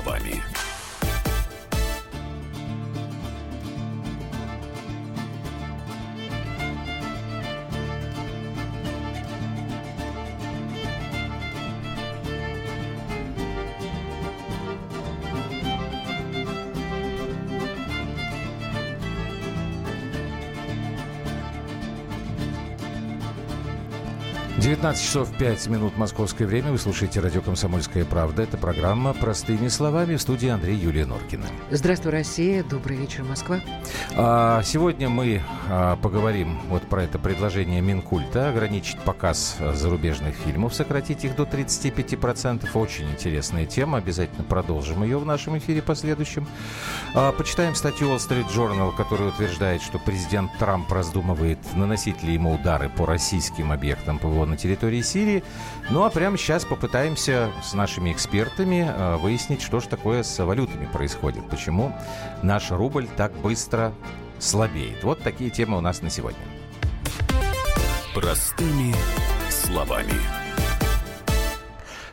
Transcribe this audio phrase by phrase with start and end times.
[0.00, 0.57] словами.
[24.88, 26.72] 19 часов 5 минут московское время.
[26.72, 28.44] Вы слушаете радио «Комсомольская правда».
[28.44, 31.44] Это программа «Простыми словами» в студии Андрей Юлия Норкина.
[31.70, 32.64] Здравствуй, Россия.
[32.64, 33.60] Добрый вечер, Москва.
[34.16, 41.22] А, сегодня мы а, поговорим вот про это предложение Минкульта ограничить показ зарубежных фильмов, сократить
[41.22, 42.66] их до 35%.
[42.72, 43.98] Очень интересная тема.
[43.98, 46.48] Обязательно продолжим ее в нашем эфире последующем.
[47.14, 52.54] А, почитаем статью Wall Street Journal, которая утверждает, что президент Трамп раздумывает, наносить ли ему
[52.54, 55.42] удары по российским объектам ПВО на территории Сирии.
[55.90, 60.86] Ну а прямо сейчас попытаемся с нашими экспертами э, выяснить, что же такое с валютами
[60.86, 61.48] происходит.
[61.48, 61.94] Почему
[62.42, 63.92] наш рубль так быстро
[64.38, 65.02] слабеет.
[65.04, 66.40] Вот такие темы у нас на сегодня.
[68.14, 68.94] Простыми
[69.50, 70.47] словами.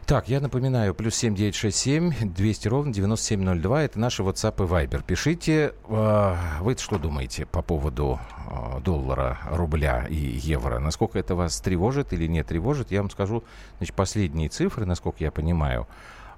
[0.05, 3.81] Так, я напоминаю, плюс 7967 200 ровно 9702.
[3.81, 5.03] Это наши WhatsApp и Viber.
[5.03, 10.77] Пишите, э, вы что думаете по поводу э, доллара, рубля и евро?
[10.77, 12.91] Насколько это вас тревожит или не тревожит?
[12.91, 13.43] Я вам скажу,
[13.79, 15.87] значит, последние цифры, насколько я понимаю.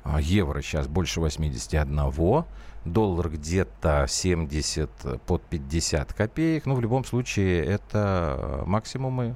[0.05, 2.45] Э, евро сейчас больше 81,
[2.85, 4.89] доллар где-то 70
[5.25, 6.67] под 50 копеек.
[6.67, 9.35] Ну, в любом случае, это максимумы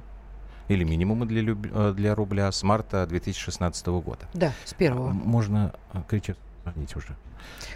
[0.68, 1.66] или минимумы для, люб...
[1.72, 4.26] Э, для рубля с марта 2016 года.
[4.34, 5.10] Да, с первого.
[5.10, 7.16] Можно э, кричать, звоните уже.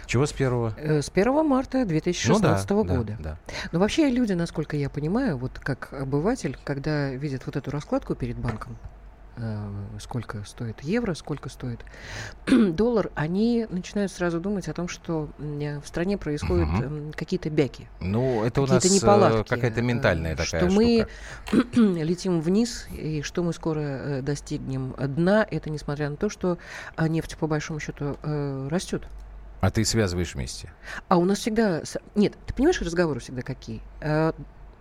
[0.05, 0.73] Чего с первого?
[0.77, 3.17] Э, с 1 марта 2016 ну, да, года.
[3.19, 3.37] Да, да.
[3.71, 8.37] Но вообще люди, насколько я понимаю, вот как обыватель, когда видят вот эту раскладку перед
[8.37, 8.77] банком,
[9.99, 11.79] сколько стоит евро, сколько стоит
[12.47, 17.13] доллар, они начинают сразу думать о том, что в стране происходят угу.
[17.15, 17.87] какие-то бяки.
[17.99, 21.07] Ну, это у нас э, неполадки, какая-то ментальная такая что штука.
[21.73, 26.57] мы летим вниз, и что мы скоро достигнем дна, это несмотря на то, что
[26.95, 29.07] а, нефть, по большому счету, растет.
[29.61, 30.71] А ты связываешь вместе?
[31.07, 31.81] А у нас всегда...
[32.15, 33.81] Нет, ты понимаешь, разговоры всегда какие?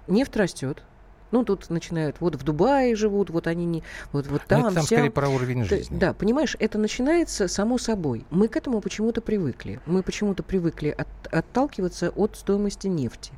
[0.06, 0.82] Нефть растет,
[1.30, 3.82] ну, тут начинают, вот в Дубае живут, вот они не,
[4.12, 4.96] вот, вот там, Но это там вся...
[4.96, 5.96] скорее про уровень жизни.
[5.96, 8.24] Да, понимаешь, это начинается само собой.
[8.30, 9.80] Мы к этому почему-то привыкли.
[9.86, 13.32] Мы почему-то привыкли от, отталкиваться от стоимости нефти.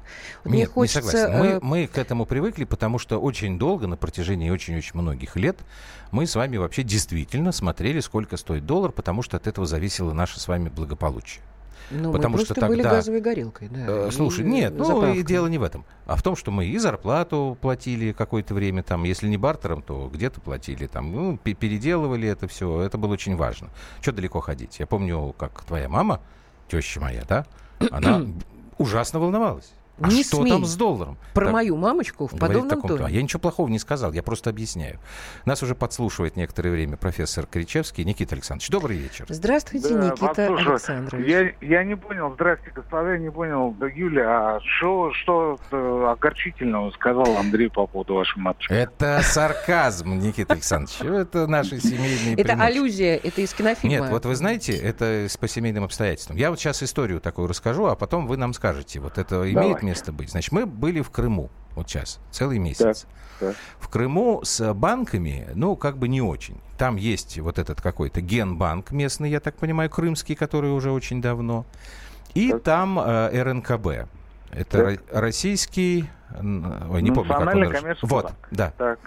[0.44, 1.38] Вот Нет, хочется, не согласен.
[1.38, 5.58] Мы, э, мы к этому привыкли, потому что очень долго, на протяжении очень-очень многих лет,
[6.10, 10.40] мы с вами вообще действительно смотрели, сколько стоит доллар, потому что от этого зависело наше
[10.40, 11.42] с вами благополучие.
[11.90, 12.68] Ну, потому мы что тогда...
[12.68, 13.84] были газовой горелкой, да.
[13.86, 16.78] Э, слушай, нет, ну и дело не в этом, а в том, что мы и
[16.78, 22.46] зарплату платили какое-то время, там, если не бартером, то где-то платили, там, ну, переделывали это
[22.48, 23.68] все, это было очень важно.
[24.00, 24.78] Что далеко ходить?
[24.78, 26.20] Я помню, как твоя мама,
[26.68, 27.46] теща моя, да,
[27.90, 28.26] она
[28.78, 29.72] ужасно волновалась.
[30.00, 30.50] А не что смей.
[30.50, 31.16] там с долларом?
[31.34, 32.98] Про так, мою мамочку в подобном тоне.
[32.98, 33.14] тоне.
[33.14, 34.98] Я ничего плохого не сказал, я просто объясняю.
[35.44, 38.04] Нас уже подслушивает некоторое время профессор Кричевский.
[38.04, 39.26] Никита Александрович, добрый вечер.
[39.28, 40.70] Здравствуйте, да, Никита послушаю.
[40.72, 41.26] Александрович.
[41.26, 46.06] Я, я не понял, здрасте, господа, я не понял, да, Юля, а шо, что э,
[46.12, 48.72] огорчительного сказал Андрей по поводу вашей матушки?
[48.72, 51.00] Это сарказм, Никита Александрович.
[51.00, 53.96] Это наши семейные Это аллюзия, это из кинофильма.
[53.96, 56.36] Нет, вот вы знаете, это по семейным обстоятельствам.
[56.36, 59.87] Я вот сейчас историю такую расскажу, а потом вы нам скажете, вот это имеет.
[59.88, 60.30] Место быть.
[60.30, 63.06] Значит, мы были в Крыму вот сейчас, целый месяц.
[63.40, 63.56] Так, так.
[63.78, 66.60] В Крыму с банками, ну, как бы не очень.
[66.76, 71.64] Там есть вот этот какой-то генбанк местный, я так понимаю, крымский, который уже очень давно.
[72.34, 72.62] И Так.
[72.62, 73.86] там э, РНКБ.
[74.50, 74.86] Это Так.
[74.88, 76.08] ро- российский...
[76.30, 78.48] Ой, не помню, как он коммерческий Вот, банк.
[78.50, 78.72] да.
[78.76, 78.98] Так,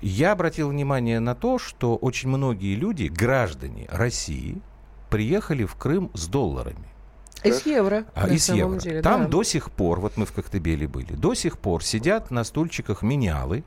[0.00, 4.62] Я обратил внимание на то, что очень многие люди, граждане России,
[5.10, 6.86] приехали в Крым с долларами.
[7.44, 8.78] Из евро, А, из евро.
[8.78, 9.02] деле.
[9.02, 9.28] Там да.
[9.28, 13.64] до сих пор, вот мы в Коктебеле были, до сих пор сидят на стульчиках менялы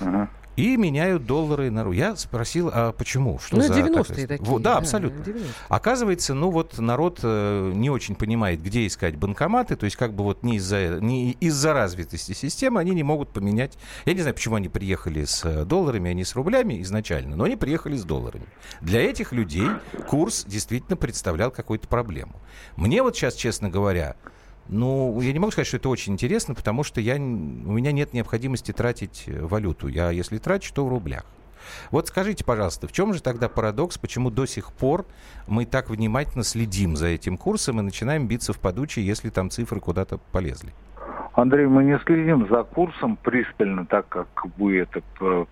[0.00, 0.28] ага.
[0.56, 1.92] И меняют доллары на ру.
[1.92, 3.38] Я спросил, а почему?
[3.38, 4.50] Что Ну, за 90-е такая- такие.
[4.50, 5.20] Вот, да, абсолютно.
[5.22, 5.46] 90-е.
[5.68, 10.24] Оказывается, ну вот народ э, не очень понимает, где искать банкоматы, то есть как бы
[10.24, 13.76] вот не из-за не из-за развитости системы они не могут поменять.
[14.04, 17.44] Я не знаю, почему они приехали с э, долларами, а не с рублями изначально, но
[17.44, 18.46] они приехали с долларами.
[18.80, 19.68] Для этих людей
[20.08, 22.40] курс действительно представлял какую-то проблему.
[22.76, 24.16] Мне вот сейчас, честно говоря,
[24.68, 28.12] ну, я не могу сказать, что это очень интересно, потому что я, у меня нет
[28.12, 29.88] необходимости тратить э, валюту.
[29.88, 31.24] Я, если трачу, то в рублях.
[31.90, 35.06] Вот скажите, пожалуйста, в чем же тогда парадокс, почему до сих пор
[35.46, 39.80] мы так внимательно следим за этим курсом и начинаем биться в подучие, если там цифры
[39.80, 40.72] куда-то полезли?
[41.34, 45.02] Андрей, мы не следим за курсом пристально, так как вы это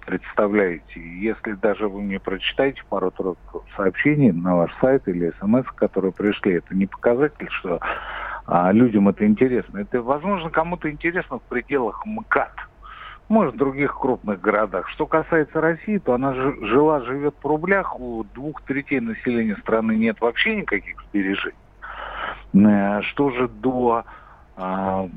[0.07, 1.01] представляете.
[1.19, 6.73] Если даже вы мне прочитаете пару-тройку сообщений на ваш сайт или смс, которые пришли, это
[6.77, 7.81] не показатель, что
[8.47, 9.79] а, людям это интересно.
[9.79, 12.53] Это, возможно, кому-то интересно в пределах МКАД.
[13.29, 14.89] Может, в других крупных городах.
[14.91, 17.99] Что касается России, то она жила, живет в рублях.
[17.99, 21.57] У двух третей населения страны нет вообще никаких сбережений.
[22.55, 24.05] Э, что же до
[24.57, 25.09] а,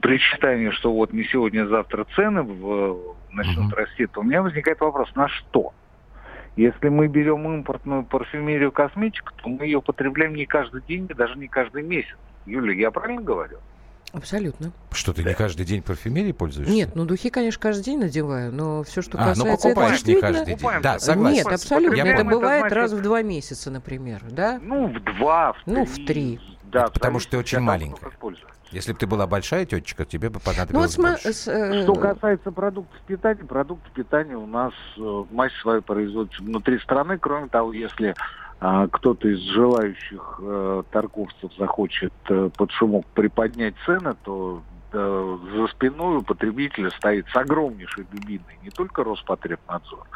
[0.00, 3.76] причитание, что вот не сегодня, а завтра цены в, начнут uh-huh.
[3.76, 5.72] расти, то у меня возникает вопрос, на что?
[6.56, 11.48] Если мы берем импортную парфюмерию, косметику, то мы ее потребляем не каждый день, даже не
[11.48, 12.16] каждый месяц.
[12.46, 13.58] Юля, я правильно говорю?
[14.12, 14.72] Абсолютно.
[14.92, 15.30] Что, ты да.
[15.30, 16.72] не каждый день парфюмерией пользуешься?
[16.72, 19.68] Нет, ну духи, конечно, каждый день надеваю, но все, что а, ну, касается...
[19.68, 20.68] А, ну покупаешь не каждый день.
[20.82, 21.36] Да, согласен.
[21.36, 21.96] Нет, абсолютно.
[21.96, 22.76] Я это бывает значит...
[22.76, 24.58] раз в два месяца, например, да?
[24.62, 25.74] Ну, в два, в три.
[25.74, 26.40] Ну, в три.
[26.64, 28.10] Да, потому что ты очень маленькая.
[28.72, 31.32] Если бы ты была большая тетечка, тебе бы понадобилось ну, вот больше.
[31.32, 31.82] С, э...
[31.82, 37.16] Что касается продуктов питания, продукты питания у нас э, мать свою производится внутри страны.
[37.18, 38.14] Кроме того, если
[38.60, 45.66] э, кто-то из желающих э, торговцев захочет э, под шумок приподнять цены, то э, за
[45.68, 50.06] спиной у потребителя стоит с огромнейшей дубиной не только Роспотребнадзор,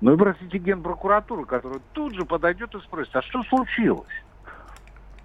[0.00, 4.08] но и, простите, Генпрокуратура, которая тут же подойдет и спросит, а что случилось?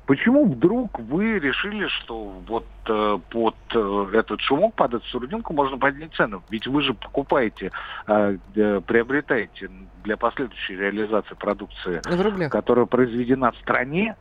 [0.05, 5.77] Почему вдруг вы решили, что вот э, под э, этот шумок, под эту сурдинку можно
[5.77, 6.43] поднять цену?
[6.49, 7.71] Ведь вы же покупаете,
[8.07, 9.71] э, э, приобретаете
[10.03, 12.01] для последующей реализации продукции,
[12.49, 14.15] которая произведена в стране.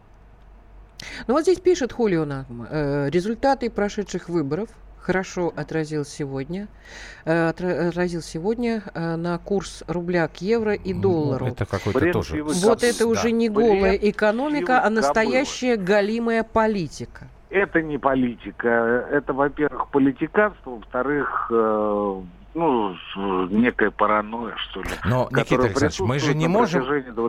[1.27, 4.71] Ну вот здесь пишет Хулио э, результаты прошедших выборов
[5.05, 6.69] хорошо отразил сегодня,
[7.25, 11.47] э, отразил сегодня э, на курс рубля к евро и доллару.
[11.47, 12.43] Это какой-то тоже.
[12.43, 17.29] Вот это уже не голая экономика, а настоящая галимая политика.
[17.51, 19.07] Это не политика.
[19.13, 22.23] Это, во-первых, политиканство, во-вторых, э,
[22.55, 22.95] ну,
[23.49, 24.89] некая паранойя, что ли.
[25.05, 26.85] Но, Никита Александрович, мы же не можем...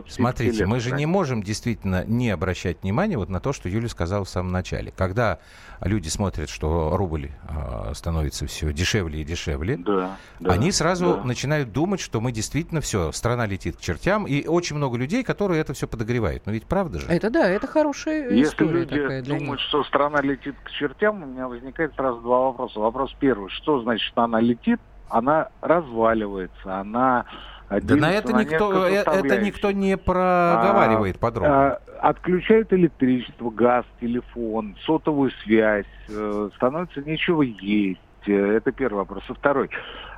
[0.08, 3.88] Смотрите, лет, мы же не можем действительно не обращать внимания вот на то, что Юля
[3.88, 4.92] сказала в самом начале.
[4.96, 5.40] Когда
[5.80, 11.24] люди смотрят, что рубль э, становится все дешевле и дешевле, да, да, они сразу да.
[11.24, 15.60] начинают думать, что мы действительно все, страна летит к чертям, и очень много людей, которые
[15.60, 16.46] это все подогревают.
[16.46, 17.06] Но ведь правда же?
[17.08, 19.68] Это да, это хорошая Если история люди такая для думают, них.
[19.68, 22.78] что страна летит к чертям, у меня возникает сразу два вопроса.
[22.78, 24.80] Вопрос первый, что значит, что она летит?
[25.08, 27.26] Она разваливается, она
[27.68, 31.66] да на это никто, э, это никто не проговаривает а, подробно.
[31.72, 38.00] А, отключают электричество, газ, телефон, сотовую связь, э, становится нечего есть.
[38.26, 39.24] Э, это первый вопрос.
[39.28, 39.70] И второй.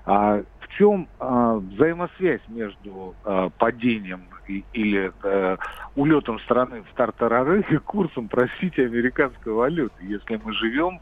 [0.05, 5.56] А, в чем а, взаимосвязь между а, падением и, или э,
[5.94, 9.94] улетом страны в тартарары и курсом, простите, американской валюты.
[10.04, 11.00] Если мы живем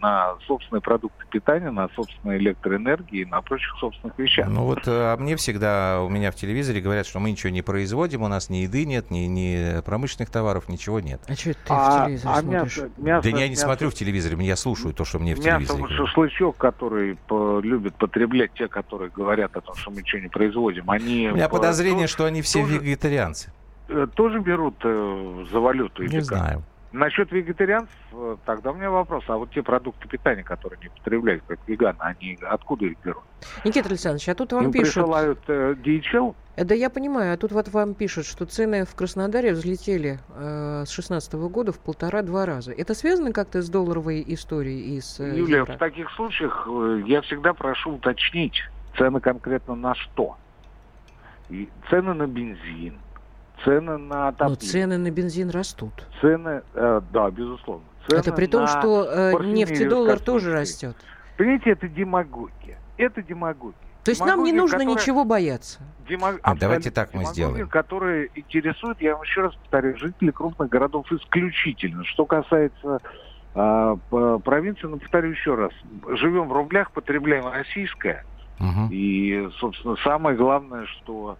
[0.00, 4.48] на собственные продукты питания, на собственной электроэнергии и на прочих собственных вещах.
[4.48, 7.62] Ну вот э, а мне всегда, у меня в телевизоре говорят, что мы ничего не
[7.62, 11.20] производим, у нас ни еды нет, ни, ни промышленных товаров, ничего нет.
[11.28, 12.76] А что ты а, в телевизоре а смотришь?
[12.78, 15.40] Мясо, мясо, да я не мясо, смотрю в телевизоре, я слушаю то, что мне в
[15.40, 20.22] телевизоре Мясо, шашлычок, который по, любят потреблять те, которые говорят о том, что мы ничего
[20.22, 21.28] не производим, они...
[21.30, 23.52] У меня по, подозрение, то, что они все тоже, вегетарианцы.
[23.88, 26.02] Э, тоже берут э, за валюту?
[26.02, 26.62] Не знаю.
[26.92, 29.24] Насчет вегетарианцев, э, тогда у меня вопрос.
[29.28, 33.22] А вот те продукты питания, которые не потребляют, как веганы, они откуда их берут?
[33.64, 34.94] Никита Александрович, а тут вам Им пишут...
[34.94, 36.34] присылают э, DHL?
[36.56, 40.84] Э, да я понимаю, а тут вот вам пишут, что цены в Краснодаре взлетели э,
[40.86, 42.72] с 2016 года в полтора-два раза.
[42.72, 45.74] Это связано как-то с долларовой историей и с э, Юлия, евро?
[45.74, 48.62] в таких случаях э, я всегда прошу уточнить
[48.98, 50.36] цены конкретно на что.
[51.48, 52.98] И цены на бензин,
[53.64, 54.58] цены на отопление.
[54.62, 56.06] Но цены на бензин растут.
[56.20, 57.84] Цены, э, да, безусловно.
[58.08, 60.96] Цены это при том, что э, нефтедоллар тоже растет.
[61.36, 62.78] Понимаете, это демагогия.
[62.96, 63.78] Это демагогия.
[64.02, 64.94] То есть нам не нужно которая...
[64.94, 65.80] ничего бояться.
[66.08, 66.38] Демаг...
[66.42, 67.68] А давайте так мы сделаем.
[67.68, 72.04] Которые интересуют, я вам еще раз повторю, жителей крупных городов исключительно.
[72.04, 73.00] Что касается
[73.54, 73.96] э,
[74.44, 75.72] провинции, ну, повторю еще раз.
[76.18, 78.24] Живем в рублях, потребляем российское.
[78.58, 78.88] Угу.
[78.90, 81.36] И, собственно, самое главное, что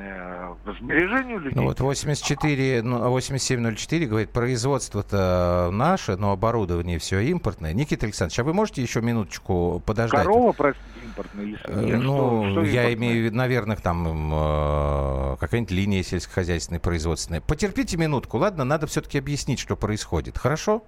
[0.00, 1.56] Э, сбережению людей.
[1.56, 7.72] Ну вот 84, 8704 ну, говорит, производство-то наше, но оборудование все импортное.
[7.72, 10.22] Никита Александрович, а вы можете еще минуточку подождать?
[10.22, 11.58] Корова, простите, импортная или?
[11.84, 17.40] Нет, ну, что, что я имею в виду, наверное, там э, какая-нибудь линия сельскохозяйственной, производственная.
[17.40, 18.62] Потерпите минутку, ладно?
[18.62, 20.38] Надо все-таки объяснить, что происходит.
[20.38, 20.84] Хорошо?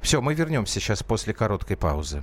[0.00, 2.22] Все, мы вернемся сейчас после короткой паузы.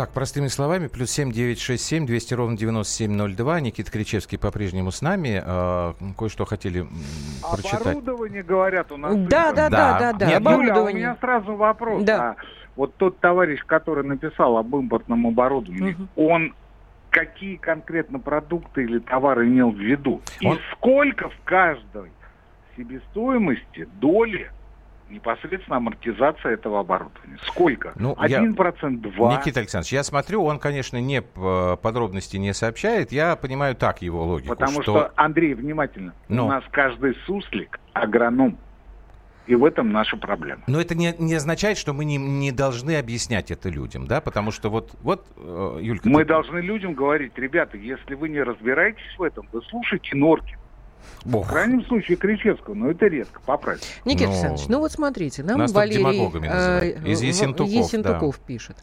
[0.00, 3.60] Так, простыми словами, плюс 7 967 200 ровно 9702.
[3.60, 5.42] Никита Кричевский по-прежнему с нами.
[5.44, 6.86] Э, кое-что хотели
[7.42, 7.82] прочитать.
[7.82, 9.14] Оборудование, говорят, у нас...
[9.14, 10.26] Да, да, да, да, да.
[10.26, 12.02] Нет, Юля, у меня сразу вопрос.
[12.02, 12.30] Да.
[12.30, 12.36] А
[12.76, 16.30] вот тот товарищ, который написал об импортном оборудовании, угу.
[16.30, 16.54] он
[17.10, 20.22] какие конкретно продукты или товары имел в виду?
[20.42, 20.56] Он...
[20.56, 22.10] И сколько в каждой
[22.74, 24.50] себестоимости доли
[25.10, 27.38] непосредственно амортизация этого оборудования.
[27.46, 27.92] Сколько?
[27.96, 29.36] Ну, Один процент, два.
[29.36, 33.12] Никита Александрович, я смотрю, он, конечно, не подробности не сообщает.
[33.12, 34.50] Я понимаю так его логику.
[34.50, 36.46] Потому что, что Андрей, внимательно, ну.
[36.46, 38.58] у нас каждый суслик агроном.
[39.46, 40.62] И в этом наша проблема.
[40.68, 44.20] Но это не, не означает, что мы не, не должны объяснять это людям, да?
[44.20, 46.08] Потому что вот, вот э, Юлька...
[46.08, 46.28] Мы ты...
[46.28, 50.59] должны людям говорить, ребята, если вы не разбираетесь в этом, вы слушайте Норкин.
[51.24, 51.46] Бог.
[51.46, 53.86] В крайнем случае Кричевского, но это редко, поправьте.
[54.04, 54.32] Никита но...
[54.32, 58.42] Александрович, ну вот смотрите, нам Нас Валерий э, из Есентуков, Есентуков да.
[58.46, 58.76] пишет.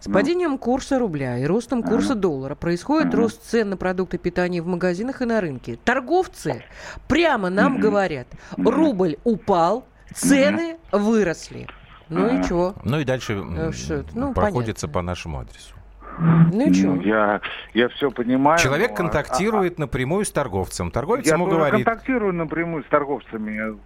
[0.00, 0.14] С ну.
[0.14, 5.22] падением курса рубля и ростом курса доллара происходит рост цен на продукты питания в магазинах
[5.22, 5.78] и на рынке.
[5.84, 6.62] Торговцы
[7.08, 11.66] прямо нам говорят, рубль упал, цены выросли.
[12.08, 12.74] Ну и чего?
[12.84, 14.88] Ну и дальше э, ну, проходится понятно.
[14.88, 15.74] по нашему адресу.
[16.18, 16.94] Ну и что?
[16.96, 17.40] Я,
[17.74, 18.58] я все понимаю.
[18.58, 20.90] Человек но, контактирует а, напрямую с торговцем.
[20.90, 21.84] Торговец я ему говорит...
[21.84, 23.76] контактирую напрямую с торговцами.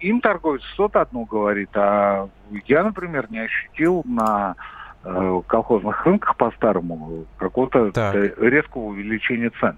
[0.00, 2.28] Им торговец что-то одно говорит, а
[2.66, 4.56] я, например, не ощутил на
[5.04, 7.90] э, колхозных рынках по-старому какого-то
[8.38, 9.76] резкого увеличения цен.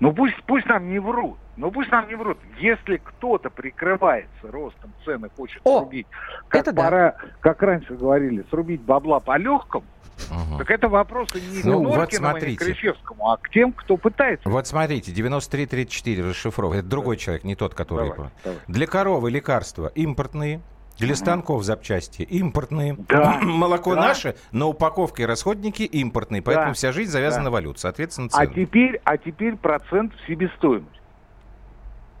[0.00, 1.38] Ну пусть, пусть нам не врут.
[1.56, 2.38] Ну пусть нам не врут.
[2.60, 6.06] Если кто-то прикрывается ростом цены, хочет О, срубить,
[6.48, 7.28] как пора, да.
[7.40, 9.86] как раньше говорили, срубить бабла по легкому,
[10.30, 10.58] Угу.
[10.58, 12.58] Так это вопросы не ну, к вот смотрите.
[12.58, 14.48] к Кричевскому, а к тем, кто пытается.
[14.48, 16.78] Вот смотрите, 9334 расшифровка.
[16.78, 17.22] Это другой да.
[17.22, 18.10] человек, не тот, который...
[18.10, 18.58] Давай, давай.
[18.66, 20.60] Для коровы лекарства импортные,
[20.98, 22.96] для станков запчасти импортные.
[23.08, 23.38] Да.
[23.42, 24.02] Молоко да.
[24.02, 26.42] наше, но упаковки и расходники импортные.
[26.42, 26.74] Поэтому да.
[26.74, 27.50] вся жизнь завязана да.
[27.50, 27.78] на валют.
[27.78, 28.42] Соответственно, цены.
[28.42, 30.98] А теперь, а теперь процент в себестоимости.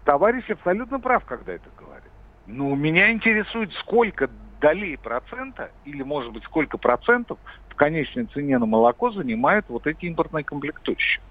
[0.04, 2.10] Товарищ абсолютно прав, когда это говорит.
[2.46, 4.30] Но меня интересует, сколько
[4.60, 7.38] долей процента, или, может быть, сколько процентов
[7.78, 11.22] конечной цене на молоко занимают вот эти импортные комплектующие.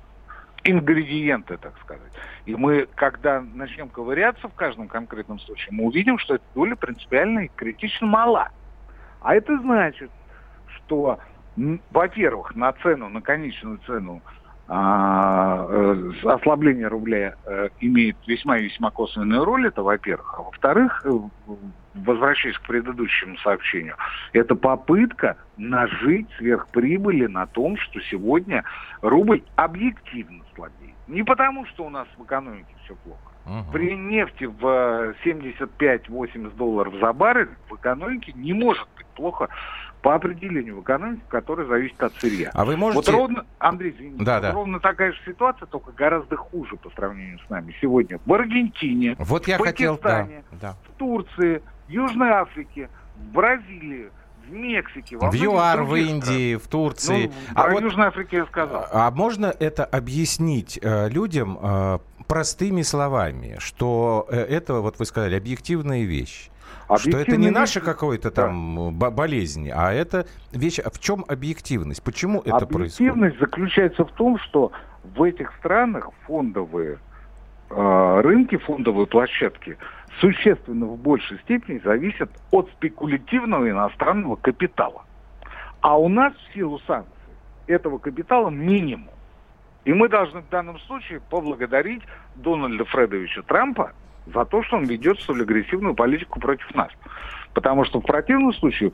[0.70, 2.12] Ингредиенты, так сказать.
[2.46, 7.46] И мы, когда начнем ковыряться в каждом конкретном случае, мы увидим, что эта доля принципиально
[7.46, 8.50] и критично мала.
[9.22, 10.12] А это значит,
[10.68, 11.20] что,
[11.92, 14.22] во-первых, на цену, на конечную цену
[14.70, 20.36] а, э, ослабление рубля э, имеет весьма и весьма косвенную роль, это во-первых.
[20.38, 21.20] А во-вторых, э,
[22.06, 23.96] возвращаясь к предыдущему сообщению,
[24.34, 28.64] это попытка нажить сверхприбыли на том, что сегодня
[29.02, 30.96] рубль объективно слабеет.
[31.08, 33.32] Не потому, что у нас в экономике все плохо.
[33.46, 33.72] Угу.
[33.72, 39.48] При нефти в 75-80 долларов за баррель в экономике не может быть плохо
[40.02, 42.52] по определению в экономике, которая зависит от сырья.
[42.54, 43.12] А вы можете...
[43.12, 44.52] Вот ровно, Андрей, извините, да, вот да.
[44.52, 48.20] ровно такая же ситуация, только гораздо хуже по сравнению с нами сегодня.
[48.26, 50.28] В Аргентине, вот я в Пакистане, хотел, да,
[50.62, 50.76] да.
[50.88, 54.10] в Турции, Южной Африке, в Бразилии,
[54.48, 57.28] в Мексике, во в ЮАР, в Индии, в Турции.
[57.28, 58.86] Ну, а про вот, Южной Африке я сказал.
[58.92, 65.36] А можно это объяснить э, людям э, простыми словами, что э, это, вот вы сказали,
[65.36, 66.50] объективная вещь?
[66.96, 69.12] Что это не наша какая-то там да.
[69.12, 70.80] болезнь, а это вещь.
[70.80, 72.02] В чем объективность?
[72.02, 73.12] Почему это объективность происходит?
[73.12, 74.72] Объективность заключается в том, что
[75.04, 77.00] в этих странах фондовые
[77.70, 79.78] э, рынки, фондовые площадки
[80.20, 85.04] существенно в большей степени зависят от спекулятивного иностранного капитала.
[85.82, 87.14] А у нас в силу санкций
[87.68, 89.10] этого капитала минимум.
[89.86, 92.04] И мы должны в данном случае поблагодарить
[92.36, 93.94] Дональда Фредовича Трампа
[94.26, 96.90] за то, что он ведет столь агрессивную политику против нас.
[97.54, 98.92] Потому что в противном случае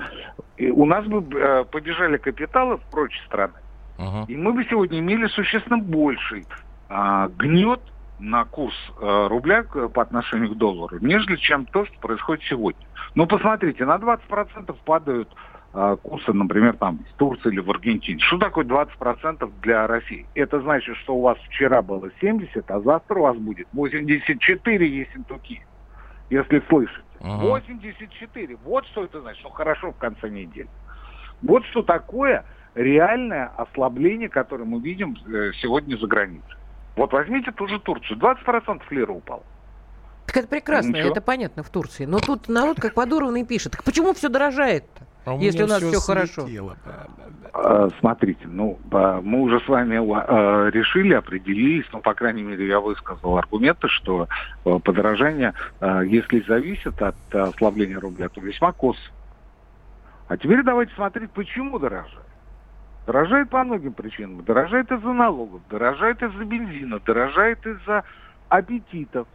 [0.59, 3.53] у нас бы э, побежали капиталы в прочие страны.
[3.97, 4.25] Uh-huh.
[4.27, 6.45] И мы бы сегодня имели существенно больший
[6.89, 7.81] а, гнет
[8.23, 12.85] на курс а, рубля по отношению к доллару, нежели чем то, что происходит сегодня.
[13.15, 15.29] Ну, посмотрите, на 20% падают
[15.73, 18.19] а, курсы, например, там в Турции или в Аргентине.
[18.19, 20.25] Что такое 20% для России?
[20.35, 25.65] Это значит, что у вас вчера было 70, а завтра у вас будет 84 Ессентуки,
[26.29, 27.01] если слышите.
[27.19, 27.41] Ага.
[27.41, 28.57] 84.
[28.63, 29.43] Вот что это значит.
[29.43, 30.69] Ну, хорошо в конце недели.
[31.41, 36.55] Вот что такое реальное ослабление, которое мы видим э, сегодня за границей.
[36.95, 38.19] Вот возьмите ту же Турцию.
[38.19, 39.43] 20% лира упал.
[40.27, 41.09] Так это прекрасно, Ничего.
[41.09, 42.05] это понятно в Турции.
[42.05, 43.73] Но тут народ как подорванный пишет.
[43.73, 45.05] Так почему все дорожает-то?
[45.25, 46.47] А если у нас все, все хорошо.
[47.53, 52.79] А, смотрите, ну, мы уже с вами а, решили, определились, ну, по крайней мере, я
[52.79, 54.27] высказал аргументы, что
[54.63, 58.97] подорожание, если зависит от ослабления рубля, то весьма кос.
[60.27, 62.22] А теперь давайте смотреть, почему дорожает.
[63.05, 64.43] Дорожает по многим причинам.
[64.45, 68.03] Дорожает из-за налогов, дорожает из-за бензина, дорожает из-за
[68.47, 69.27] аппетитов,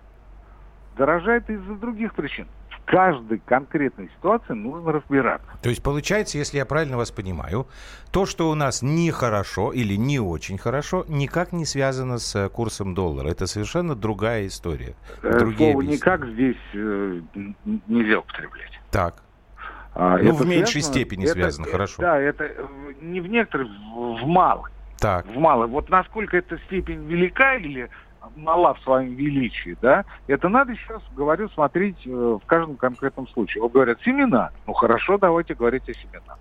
[0.97, 2.47] дорожает из-за других причин.
[2.71, 5.47] В каждой конкретной ситуации нужно разбираться.
[5.61, 7.67] То есть получается, если я правильно вас понимаю,
[8.11, 13.29] то, что у нас нехорошо или не очень хорошо, никак не связано с курсом доллара.
[13.29, 14.95] Это совершенно другая история.
[15.23, 17.21] Э, Другие Слово «никак» здесь э,
[17.87, 18.81] нельзя употреблять.
[18.91, 19.23] Так.
[19.95, 22.03] А, ну, это в меньшей связано, степени это, связано, это, хорошо.
[22.03, 22.67] Да, это э,
[23.01, 24.71] не в некоторых, в малых.
[24.99, 25.27] Так.
[25.27, 25.71] В малых.
[25.71, 27.89] Вот насколько эта степень велика или
[28.37, 33.63] мала в своем величии, да, это надо сейчас, говорю, смотреть э, в каждом конкретном случае.
[33.63, 34.51] Вот говорят, семена.
[34.67, 36.39] Ну, хорошо, давайте говорить о семенах.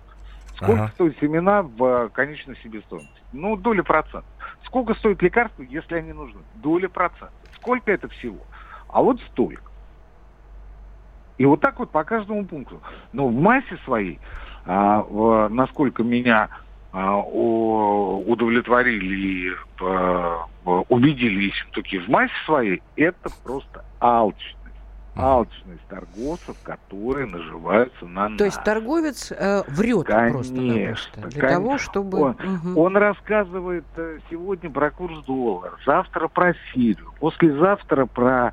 [0.56, 0.92] Сколько ага.
[0.94, 3.10] стоят семена в конечной себестоимости?
[3.32, 4.24] Ну, доля процента.
[4.64, 6.40] Сколько стоит лекарства, если они нужны?
[6.56, 7.32] Доля процента.
[7.54, 8.40] Сколько это всего?
[8.88, 9.67] А вот столько.
[11.38, 12.80] И вот так вот по каждому пункту.
[13.12, 14.18] Но в массе своей,
[14.66, 16.48] а, в, насколько меня
[16.92, 24.56] а, удовлетворили и а, убедили таки в массе своей, это просто алчность.
[25.16, 28.38] Алчность торговцев, которые наживаются на нас.
[28.38, 31.48] То есть торговец э, врет просто-напросто для конечно.
[31.48, 32.20] того, чтобы...
[32.20, 32.80] Он, угу.
[32.80, 38.52] он рассказывает э, сегодня про курс доллара, завтра про Сирию, послезавтра про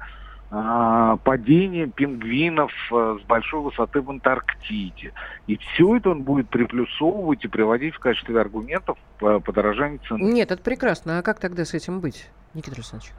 [0.51, 5.11] а, падением пингвинов э, с большой высоты в Антарктиде.
[5.47, 10.21] И все это он будет приплюсовывать и приводить в качестве аргументов по подорожанию цены.
[10.31, 11.17] Нет, это прекрасно.
[11.19, 13.11] А как тогда с этим быть, Никита Александрович?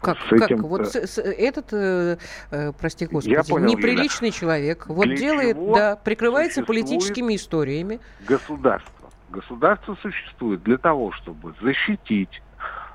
[0.00, 0.66] Как, с этим, как?
[0.66, 2.18] Вот с, с, этот, э,
[2.52, 4.38] э, прости господи, я понял, неприличный Юля.
[4.38, 7.98] человек, вот делает, да, прикрывается политическими историями.
[8.26, 9.10] Государство.
[9.30, 12.40] Государство существует для того, чтобы защитить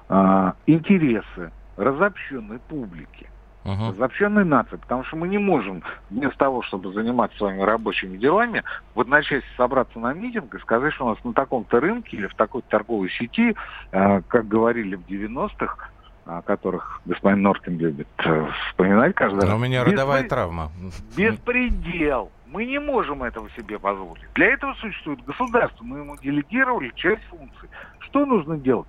[0.08, 3.28] э, интересы разобщенной публики
[3.64, 3.92] uh-huh.
[3.92, 8.64] разобщенной нации, потому что мы не можем вместо того, чтобы заниматься своими рабочими делами,
[8.96, 12.36] в одночасье собраться на митинг и сказать, что у нас на таком-то рынке или в
[12.36, 13.56] такой торговой сети,
[13.92, 15.90] э, как говорили в 90-х,
[16.26, 19.50] о которых господин Норкин любит э, вспоминать каждый раз.
[19.50, 20.30] Но у меня родовая Беспри...
[20.30, 20.72] травма.
[21.18, 22.32] Беспредел.
[22.48, 24.24] Мы не можем этого себе позволить.
[24.36, 25.84] Для этого существует государство.
[25.84, 27.68] Мы ему делегировали часть функций.
[28.00, 28.88] Что нужно делать?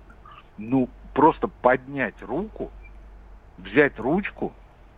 [0.57, 2.71] Ну, просто поднять руку,
[3.57, 4.53] взять ручку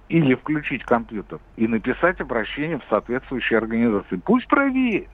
[0.10, 4.17] или включить компьютер и написать обращение в соответствующие организации.
[4.17, 5.10] Пусть проверят.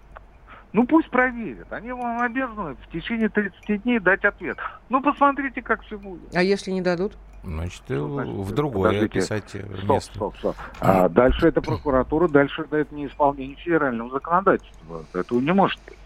[0.72, 1.72] Ну пусть проверят.
[1.72, 4.58] Они вам обязаны в течение 30 дней дать ответ.
[4.90, 6.36] Ну посмотрите, как все будет.
[6.36, 7.14] А если не дадут?
[7.44, 9.20] Значит, Значит в другое подождите.
[9.20, 10.16] писать э, стоп, место.
[10.16, 10.56] Стоп, стоп.
[10.80, 15.06] А дальше это прокуратура, дальше это неисполнение федерального законодательства.
[15.14, 15.98] Этого не может быть.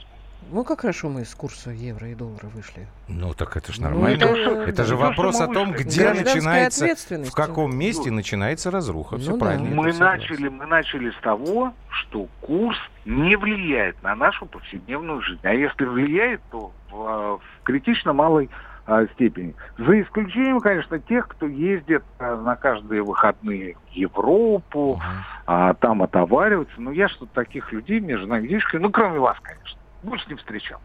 [0.50, 2.88] Ну, как хорошо мы с курса евро и доллара вышли.
[3.08, 4.26] Ну, так это же ну, нормально.
[4.26, 9.18] Ну, это, это же вопрос о том, где начинается, в каком месте ну, начинается разруха.
[9.18, 9.76] Все ну, правильно.
[9.76, 15.42] Мы начали, мы начали с того, что курс не влияет на нашу повседневную жизнь.
[15.44, 18.50] А если влияет, то в, в критично малой
[18.86, 19.54] а, степени.
[19.78, 25.44] За исключением, конечно, тех, кто ездит а, на каждые выходные в Европу, uh-huh.
[25.46, 26.80] а, там отовариваться.
[26.80, 30.80] Но я что-то таких людей между нами, ну, кроме вас, конечно больше не встречал.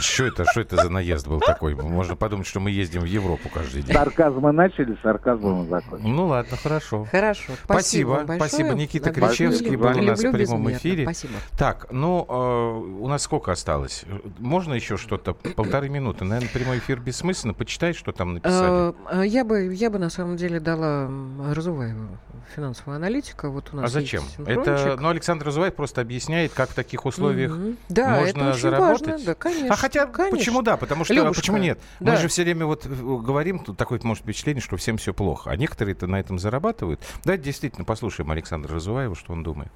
[0.00, 1.74] Что это, что это за наезд был такой?
[1.74, 3.94] Можно подумать, что мы ездим в Европу каждый день.
[3.94, 6.08] Сарказмы начали, сарказмом закончили.
[6.08, 7.06] Ну ладно, хорошо.
[7.10, 7.52] Хорошо.
[7.64, 8.22] Спасибо.
[8.24, 11.04] Спасибо, спасибо Никита Кричевский был у нас в прямом эфире.
[11.04, 11.34] Спасибо.
[11.58, 14.04] Так, ну, э, у нас сколько осталось?
[14.38, 15.34] Можно еще что-то?
[15.34, 16.24] Полторы минуты.
[16.24, 17.54] Наверное, прямой эфир бессмысленно.
[17.54, 18.94] Почитай, что там написали.
[19.10, 21.10] Э, я бы, я бы на самом деле дала
[21.54, 22.18] Разуваеву
[22.54, 23.48] финансового аналитика.
[23.48, 24.22] Вот у нас а зачем?
[24.46, 27.76] Это, ну, Александр Разуваев просто объясняет, как в таких условиях mm-hmm.
[27.88, 29.08] да, можно это очень заработать.
[29.08, 29.26] Важно.
[29.26, 29.71] Да, конечно.
[29.72, 30.36] А хотя, конечно.
[30.36, 30.76] почему да?
[30.76, 31.80] Потому что, Любушка, почему нет?
[32.00, 32.12] Да.
[32.12, 35.50] Мы же все время вот э, говорим, тут такое может впечатление, что всем все плохо.
[35.50, 37.00] А некоторые-то на этом зарабатывают.
[37.24, 39.72] Давайте действительно послушаем Александра Разуваева, что он думает.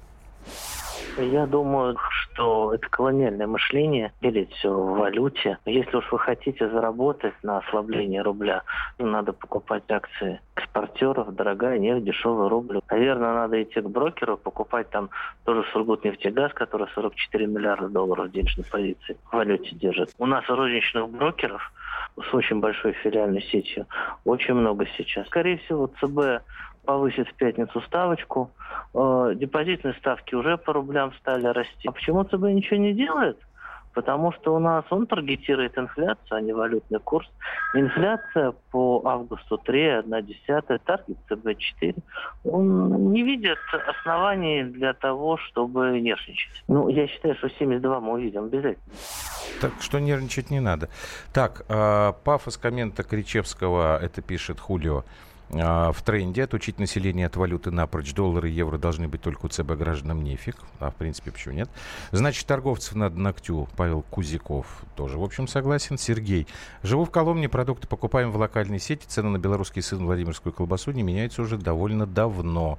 [1.17, 5.57] Я думаю, что это колониальное мышление, делить все в валюте.
[5.65, 8.61] Если уж вы хотите заработать на ослаблении рубля,
[8.99, 12.81] ну, надо покупать акции экспортеров, дорогая нефть, дешевый рубль.
[12.89, 15.09] Наверное, надо идти к брокеру, покупать там
[15.43, 20.13] тоже Сургутнефтегаз, который 44 миллиарда долларов денежной позиции в валюте держит.
[20.19, 21.71] У нас розничных брокеров
[22.15, 23.87] с очень большой филиальной сетью
[24.23, 25.25] очень много сейчас.
[25.27, 26.43] Скорее всего, ЦБ
[26.87, 28.49] повысит в пятницу ставочку.
[28.93, 31.87] Э, депозитные ставки уже по рублям стали расти.
[31.87, 33.37] А почему ЦБ ничего не делает?
[33.97, 37.27] потому что у нас он таргетирует инфляцию, а не валютный курс.
[37.73, 41.95] Инфляция по августу 3,1, таргет ЦБ 4.
[42.43, 46.63] Он не видит оснований для того, чтобы нервничать.
[46.67, 48.93] Ну, я считаю, что 72 мы увидим обязательно.
[49.61, 50.89] Так что нервничать не надо.
[51.33, 55.05] Так, э, пафос коммента Кричевского, это пишет Хулио.
[55.49, 58.13] А, в тренде отучить население от валюты напрочь.
[58.13, 60.57] Доллары и евро должны быть только у ЦБ гражданам нефиг.
[60.79, 61.69] А в принципе, почему нет?
[62.11, 63.67] Значит, торговцев надо ногтю.
[63.77, 65.97] Павел Кузяков тоже, в общем, согласен.
[65.97, 66.47] Сергей.
[66.83, 69.05] Живу в Коломне, продукты покупаем в локальной сети.
[69.07, 72.77] Цены на белорусский сын Владимирскую колбасу не меняются уже довольно давно.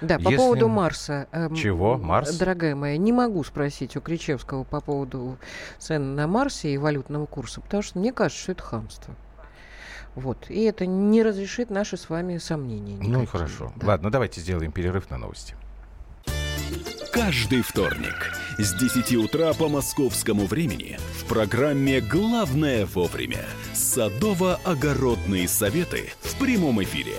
[0.00, 1.26] Да, по Если- поводу Марса.
[1.32, 1.96] эм, Чего?
[1.96, 2.36] Марс?
[2.36, 5.38] Дорогая моя, не могу спросить у Кричевского по поводу
[5.78, 9.14] цен на Марсе и валютного курса, потому что мне кажется, что это хамство.
[10.16, 10.46] Вот.
[10.48, 12.96] И это не разрешит наши с вами сомнения.
[12.96, 13.26] Ну и никакие.
[13.26, 13.72] хорошо.
[13.76, 13.86] Да.
[13.86, 15.54] Ладно, давайте сделаем перерыв на новости.
[17.12, 26.38] Каждый вторник с 10 утра по московскому времени в программе «Главное вовремя» садово-огородные советы в
[26.38, 27.18] прямом эфире.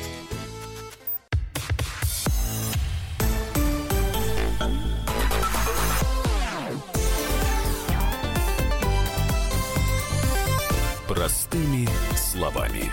[11.21, 12.91] Простыми словами.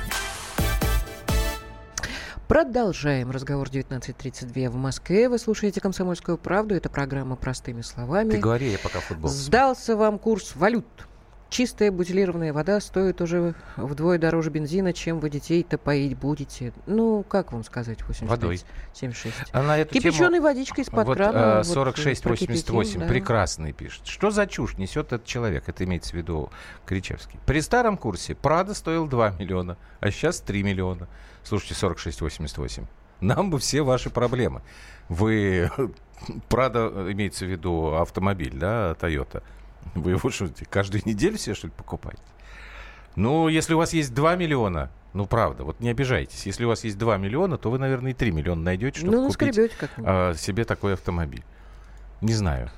[2.47, 5.31] Продолжаем разговор 19.32 в Москве.
[5.31, 6.75] Вы слушаете «Комсомольскую правду».
[6.75, 8.33] Это программа «Простыми словами».
[8.33, 9.31] Ты говори, я пока футбол.
[9.31, 10.85] Сдался вам курс валют.
[11.51, 16.75] Чистая бутилированная вода стоит уже вдвое дороже бензина, чем вы детей-то поить будете.
[16.87, 18.61] Ну, как вам сказать, 85, Водой.
[18.93, 19.35] 76.
[19.53, 21.37] А на эту тему- Кипяченой водичкой из-под вот, крана.
[21.37, 23.07] э, вот, 4688 прокипятил, да.
[23.07, 24.07] прекрасный пишет.
[24.07, 25.69] Что за чушь несет этот человек?
[25.69, 26.51] Это имеется в виду
[26.85, 27.41] Кричевский.
[27.47, 31.09] При старом курсе Прада стоил 2 миллиона, а сейчас 3 миллиона.
[31.45, 32.85] Слушайте, 4688.
[33.21, 34.61] Нам бы все ваши проблемы.
[35.09, 35.71] Вы...
[36.49, 39.43] Прада имеется в виду автомобиль, да, Toyota.
[40.03, 42.23] Вы его что, каждую неделю себе, что ли, покупаете?
[43.17, 46.47] Ну, если у вас есть 2 миллиона, ну, правда, вот не обижайтесь.
[46.47, 49.27] Если у вас есть 2 миллиона, то вы, наверное, и 3 миллиона найдете, чтобы Ну,
[49.29, 50.05] купить наскребете как-нибудь.
[50.09, 51.43] а, себе такой автомобиль.
[52.21, 52.71] Не знаю.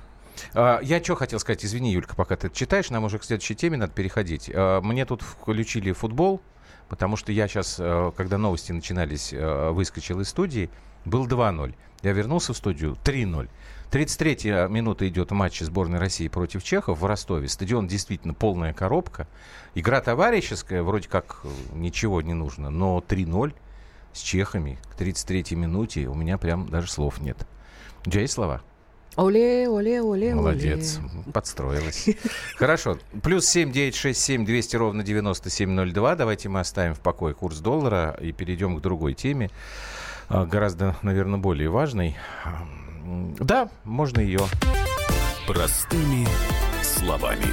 [0.53, 3.55] А, я что хотел сказать, извини, Юлька, пока ты это читаешь, нам уже к следующей
[3.55, 4.49] теме надо переходить.
[4.53, 6.41] А, мне тут включили футбол,
[6.89, 7.75] потому что я сейчас,
[8.17, 10.69] когда новости начинались, а, выскочил из студии,
[11.05, 11.75] был 2-0.
[12.01, 13.47] Я вернулся в студию 3-0.
[13.91, 17.49] 33-я минута идет матч сборной России против Чехов в Ростове.
[17.49, 19.27] Стадион действительно полная коробка.
[19.75, 23.53] Игра товарищеская, вроде как э, ничего не нужно, но 3-0
[24.13, 27.45] с чехами к 33-й минуте у меня прям даже слов нет.
[28.05, 28.61] У тебя есть слова?
[29.17, 31.23] Оле, оле, оле, Молодец, оле.
[31.33, 32.07] подстроилась.
[32.55, 32.97] Хорошо.
[33.21, 36.15] Плюс 7 9 6 7 200 ровно 9702.
[36.15, 39.51] Давайте мы оставим в покое курс доллара и перейдем к другой теме,
[40.29, 42.15] а, гораздо, наверное, более важной.
[43.39, 44.41] Да, можно ее.
[45.47, 46.27] Простыми
[46.83, 47.47] словами.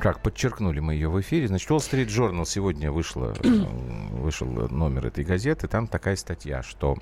[0.00, 1.48] Как подчеркнули мы ее в эфире.
[1.48, 3.48] Значит, Wall Street Journal сегодня вышла, э,
[4.12, 5.66] вышел номер этой газеты.
[5.66, 6.96] Там такая статья, что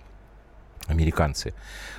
[0.86, 1.54] американцы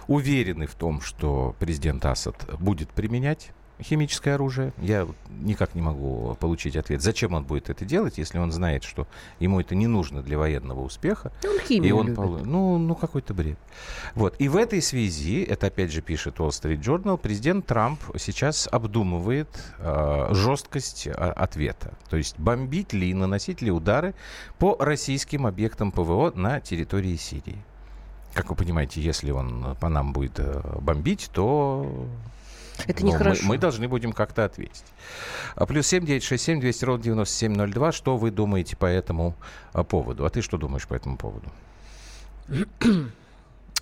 [0.08, 4.74] уверены в том, что президент Асад будет применять химическое оружие.
[4.80, 9.08] Я никак не могу получить ответ, зачем он будет это делать, если он знает, что
[9.40, 11.32] ему это не нужно для военного успеха.
[11.44, 12.20] Он И химию он, любит.
[12.20, 13.58] полу- ну, ну какой-то бред.
[14.16, 14.36] Вот.
[14.40, 19.50] И в этой связи, это опять же пишет Wall Street Journal, президент Трамп сейчас обдумывает
[19.80, 21.94] э, жесткость э, ответа.
[22.10, 24.16] То есть бомбить ли и наносить ли удары
[24.60, 27.58] по российским объектам ПВО на территории Сирии.
[28.34, 32.06] Как вы понимаете, если он по нам будет э, бомбить, то
[32.86, 33.42] Это ну, нехорошо.
[33.44, 34.84] Мы, мы должны будем как-то ответить.
[35.56, 37.92] А, Плюс 7 967 200 ровно 9702.
[37.92, 39.36] Что вы думаете по этому
[39.74, 40.26] а, поводу?
[40.26, 41.52] А ты что думаешь по этому поводу?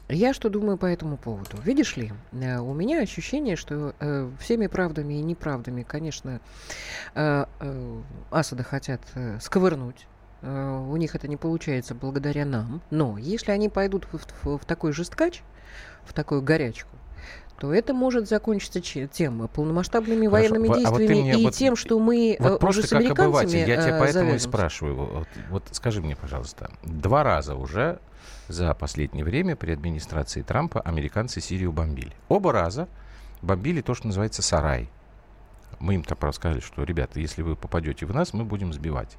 [0.08, 1.58] Я что думаю по этому поводу?
[1.64, 6.42] Видишь ли, э, у меня ощущение, что э, всеми правдами и неправдами, конечно,
[7.16, 10.06] э, э, Асада хотят э, сковырнуть.
[10.44, 12.82] Э, у них это не получается благодаря нам.
[12.92, 15.42] Но если они пойдут в, в- в такой жесткач,
[16.06, 16.96] в такую горячку,
[17.58, 20.32] то это может закончиться тем полномасштабными Хорошо.
[20.32, 22.92] военными Во- а вот действиями и вот- тем, что мы Вот э, просто уже с
[22.92, 24.48] как американцами обыватель, я тебя э, поэтому и завяжемся.
[24.50, 24.96] спрашиваю.
[24.96, 28.00] Вот, вот скажи мне, пожалуйста, два раза уже
[28.48, 32.14] за последнее время при администрации Трампа американцы Сирию бомбили.
[32.28, 32.88] Оба раза
[33.42, 34.90] бомбили то, что называется сарай.
[35.80, 39.18] Мы им там сказали, что, ребята, если вы попадете в нас, мы будем сбивать.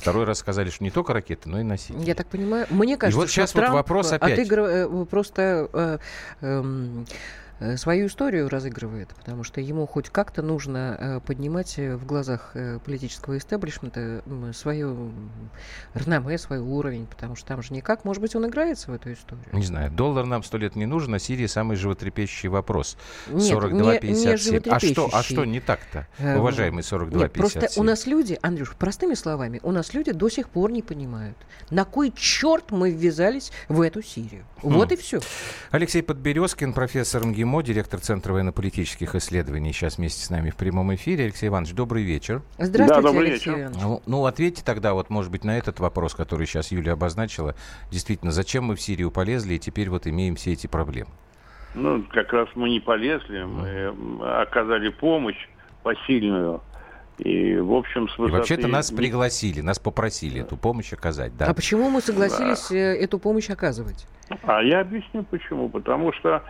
[0.00, 2.02] Второй раз сказали, что не только ракеты, но и носители.
[2.04, 2.66] Я так понимаю.
[2.70, 4.38] Мне кажется, и вот сейчас что вот Трамп вопрос опять.
[4.38, 5.08] Отыгрыв...
[5.08, 5.98] просто э,
[6.40, 6.64] э,
[7.02, 7.04] Э,
[7.76, 13.36] свою историю разыгрывает, потому что ему хоть как-то нужно э, поднимать э, в глазах политического
[13.36, 15.12] истеблишмента свою
[15.94, 19.46] реноме, свой уровень, потому что там же никак, может быть, он играется в эту историю.
[19.52, 22.96] Не знаю, доллар нам сто лет не нужен, а Сирия самый животрепещущий вопрос.
[23.28, 24.68] 42-57.
[24.70, 27.28] А что, а что не так-то, уважаемый 42-57?
[27.28, 31.36] Просто у нас люди, Андрюш, простыми словами, у нас люди до сих пор не понимают,
[31.70, 34.44] на кой черт мы ввязались в эту Сирию.
[34.62, 34.94] Вот хм.
[34.94, 35.20] и все.
[35.70, 40.94] Алексей Подберезкин, профессор МГИМО, МГИМО, директор Центра военно-политических исследований, сейчас вместе с нами в прямом
[40.94, 41.24] эфире.
[41.24, 42.42] Алексей Иванович, добрый вечер.
[42.58, 43.72] Здравствуйте, да, добрый Алексей вечер.
[43.82, 47.56] Ну, ну, ответьте тогда, вот, может быть, на этот вопрос, который сейчас Юлия обозначила.
[47.90, 51.10] Действительно, зачем мы в Сирию полезли и теперь вот имеем все эти проблемы?
[51.74, 55.48] Ну, как раз мы не полезли, мы оказали помощь
[55.82, 56.62] посильную
[57.18, 58.36] и, в общем, с высоты...
[58.36, 61.46] И вообще-то нас пригласили, нас попросили эту помощь оказать, да?
[61.46, 62.76] А почему мы согласились да.
[62.76, 64.06] Э, эту помощь оказывать?
[64.44, 65.68] А я объясню почему.
[65.68, 66.42] Потому что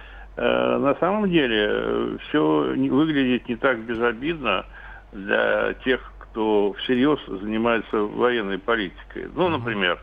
[0.42, 4.64] на самом деле э, все выглядит не так безобидно
[5.12, 9.28] для тех, кто всерьез занимается военной политикой.
[9.34, 9.98] Ну, например,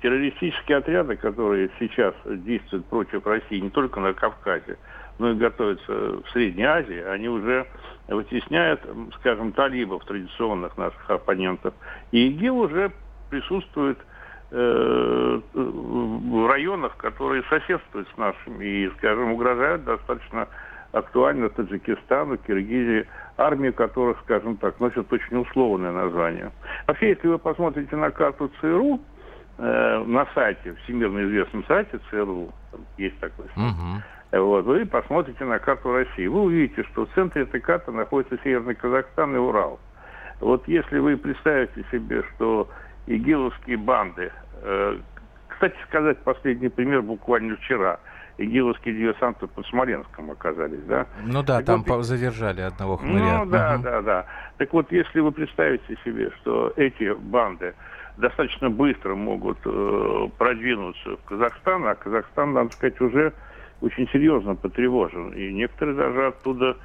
[0.00, 4.78] террористические отряды, которые сейчас действуют против России не только на Кавказе,
[5.18, 7.66] но и готовятся в Средней Азии, они уже
[8.06, 8.80] вытесняют,
[9.18, 11.74] скажем, талибов, традиционных наших оппонентов.
[12.12, 12.92] И ИГИЛ уже
[13.30, 14.04] присутствует Э,
[14.52, 20.46] в районах, которые соседствуют с нашими и, скажем, угрожают достаточно
[20.92, 23.06] актуально Таджикистану, Киргизии,
[23.38, 26.52] армии которых, скажем так, носят очень условное название.
[26.86, 29.00] Вообще, если вы посмотрите на карту ЦРУ,
[29.56, 32.52] э, на сайте, всемирно известном сайте ЦРУ,
[32.98, 33.74] есть такой сайт,
[34.32, 34.40] uh-huh.
[34.42, 38.74] вот, вы посмотрите на карту России, вы увидите, что в центре этой карты находится Северный
[38.74, 39.80] Казахстан и Урал.
[40.40, 42.68] Вот если вы представите себе, что
[43.06, 44.30] игиловские банды
[44.62, 44.96] Э,
[45.48, 47.98] кстати сказать, последний пример буквально вчера.
[48.38, 51.06] Игиловские диверсанты под Смоленском оказались, да?
[51.24, 53.44] Ну да, так там вот, задержали одного хмыря.
[53.44, 53.82] Ну да, угу.
[53.82, 54.26] да, да.
[54.56, 57.74] Так вот, если вы представите себе, что эти банды
[58.16, 63.32] достаточно быстро могут э, продвинуться в Казахстан, а Казахстан, надо сказать, уже
[63.80, 65.32] очень серьезно потревожен.
[65.32, 66.76] И некоторые даже оттуда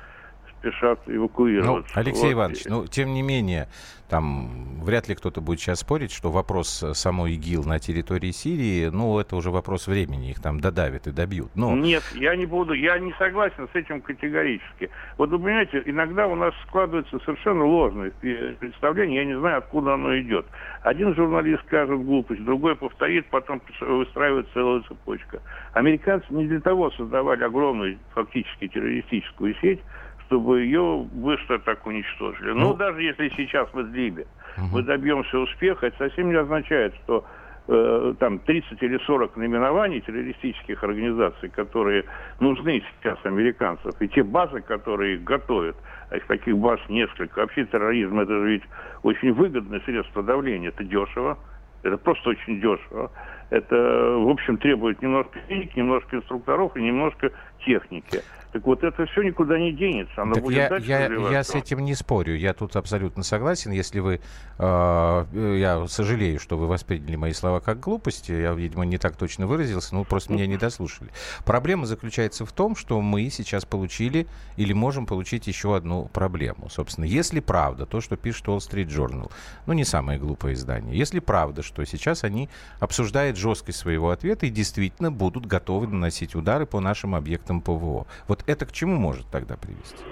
[0.67, 1.91] спешат эвакуироваться.
[1.95, 2.33] Ну, Алексей вот.
[2.33, 3.67] Иванович, ну, тем не менее,
[4.09, 9.19] там вряд ли кто-то будет сейчас спорить, что вопрос самой ИГИЛ на территории Сирии, ну,
[9.19, 11.49] это уже вопрос времени, их там додавят и добьют.
[11.55, 11.75] Но...
[11.75, 14.89] Нет, я не буду, я не согласен с этим категорически.
[15.17, 18.11] Вот вы понимаете, иногда у нас складывается совершенно ложное
[18.59, 20.45] представление, я не знаю, откуда оно идет.
[20.83, 25.39] Один журналист скажет глупость, другой повторит, потом выстраивает целую цепочку.
[25.73, 29.81] Американцы не для того создавали огромную фактически террористическую сеть,
[30.27, 32.51] чтобы ее быстро так уничтожили.
[32.51, 34.67] Ну, ну даже если сейчас в Идлибе угу.
[34.73, 37.25] мы добьемся успеха, это совсем не означает, что
[37.67, 42.03] э, там 30 или 40 наименований террористических организаций, которые
[42.39, 45.75] нужны сейчас американцев, и те базы, которые их готовят,
[46.09, 47.39] а их таких баз несколько.
[47.39, 48.63] Вообще терроризм это же ведь
[49.03, 51.37] очень выгодное средство давления, это дешево,
[51.83, 53.11] это просто очень дешево.
[53.49, 57.31] Это, в общем, требует немножко денег, немножко инструкторов и немножко
[57.65, 58.21] техники.
[58.53, 60.21] Так вот это все никуда не денется.
[60.21, 62.35] Оно так будет я, я, я с этим не спорю.
[62.37, 63.71] Я тут абсолютно согласен.
[63.71, 64.21] Если вы...
[64.57, 68.31] Э, я сожалею, что вы восприняли мои слова как глупости.
[68.31, 71.11] Я, видимо, не так точно выразился, но просто меня не дослушали.
[71.45, 76.69] Проблема заключается в том, что мы сейчас получили или можем получить еще одну проблему.
[76.69, 79.31] Собственно, если правда то, что пишет Wall Street Journal,
[79.65, 84.49] ну, не самое глупое издание, если правда, что сейчас они обсуждают жесткость своего ответа и
[84.49, 88.07] действительно будут готовы наносить удары по нашим объектам ПВО.
[88.27, 90.03] Вот вот это к чему может тогда привести?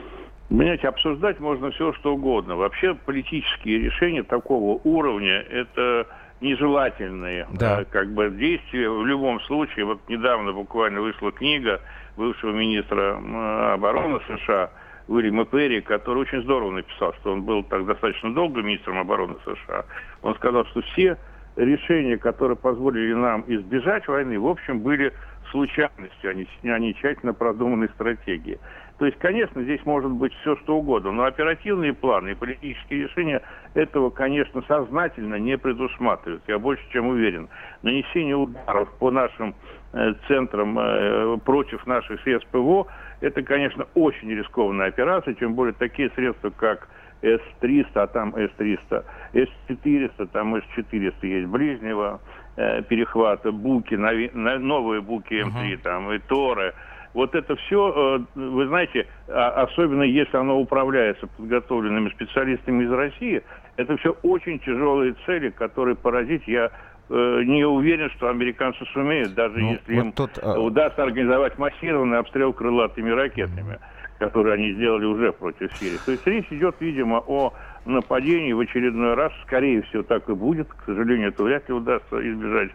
[0.49, 2.55] Понимаете, обсуждать можно все, что угодно.
[2.55, 6.07] Вообще политические решения такого уровня– это
[6.41, 7.81] нежелательные да.
[7.81, 8.89] э, как бы действия.
[8.89, 11.81] В любом случае, вот недавно буквально вышла книга
[12.15, 14.69] бывшего министра обороны США
[15.07, 19.85] Уильяма Перри, который очень здорово написал, что он был так достаточно долго министром обороны США.
[20.21, 21.17] Он сказал, что все
[21.55, 25.13] решения, которые позволили нам избежать войны, в общем, были
[25.55, 28.59] случайностью, а не, а не тщательно продуманной стратегией.
[28.97, 33.41] То есть, конечно, здесь может быть все что угодно, но оперативные планы и политические решения
[33.73, 36.43] этого, конечно, сознательно не предусматривают.
[36.47, 37.49] Я больше чем уверен.
[37.83, 39.55] Нанесение ударов по нашим
[39.93, 42.87] э, центрам э, против наших средств ПВО,
[43.21, 46.87] это, конечно, очень рискованная операция, тем более такие средства, как
[47.21, 52.21] С-300, а там С-300, С-400, там С-400 есть ближнего,
[52.57, 55.77] Э, перехвата, буки, нови, новые буки М3, uh-huh.
[55.83, 56.73] там, и Торы,
[57.13, 63.43] вот это все, э, вы знаете, а, особенно если оно управляется подготовленными специалистами из России,
[63.75, 66.71] это все очень тяжелые цели, которые поразить я
[67.09, 70.57] э, не уверен, что американцы сумеют, даже ну, если вот им тут, а...
[70.57, 73.79] удастся организовать массированный обстрел крылатыми ракетами,
[74.17, 75.97] которые они сделали уже против Сирии.
[76.05, 77.53] То есть речь идет, видимо, о
[77.85, 79.31] нападении в очередной раз.
[79.45, 80.67] Скорее всего, так и будет.
[80.69, 82.71] К сожалению, это вряд ли удастся избежать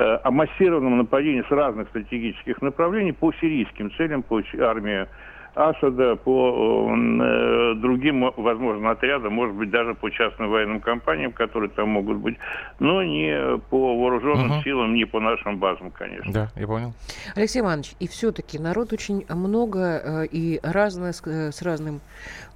[0.00, 5.06] Э, о массированном нападении с разных стратегических направлений по сирийским целям, по армии
[5.54, 11.90] Асада, по э, другим, возможно, отрядам, может быть, даже по частным военным компаниям, которые там
[11.90, 12.38] могут быть,
[12.78, 14.62] но не по вооруженным угу.
[14.62, 16.32] силам, не по нашим базам, конечно.
[16.32, 16.94] Да, я понял.
[17.36, 22.00] Алексей Иванович, и все-таки народ очень много э, и разное с, э, с разным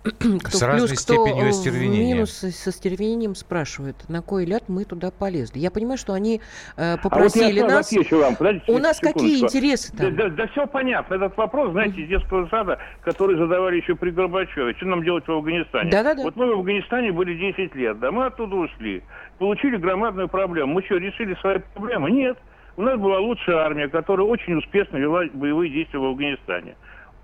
[0.05, 2.15] кто с разной плюс, степенью остервенения.
[2.15, 5.59] Минус со стервенением спрашивает, на кой ляд мы туда полезли.
[5.59, 6.43] Я понимаю, что они
[6.77, 7.93] э, попросили а вот нас...
[8.11, 8.37] Вам.
[8.37, 10.15] Подождите, У нас какие интересы там?
[10.15, 11.15] Да, да, да все понятно.
[11.15, 14.75] Этот вопрос, знаете, из детского сада, который задавали еще при Горбачеве.
[14.75, 15.91] Что нам делать в Афганистане?
[15.91, 16.23] Да, да, да.
[16.23, 19.03] Вот мы в Афганистане были 10 лет, да, мы оттуда ушли.
[19.39, 20.75] Получили громадную проблему.
[20.75, 22.11] Мы что, решили свои проблемы?
[22.11, 22.37] Нет.
[22.77, 26.75] У нас была лучшая армия, которая очень успешно вела боевые действия в Афганистане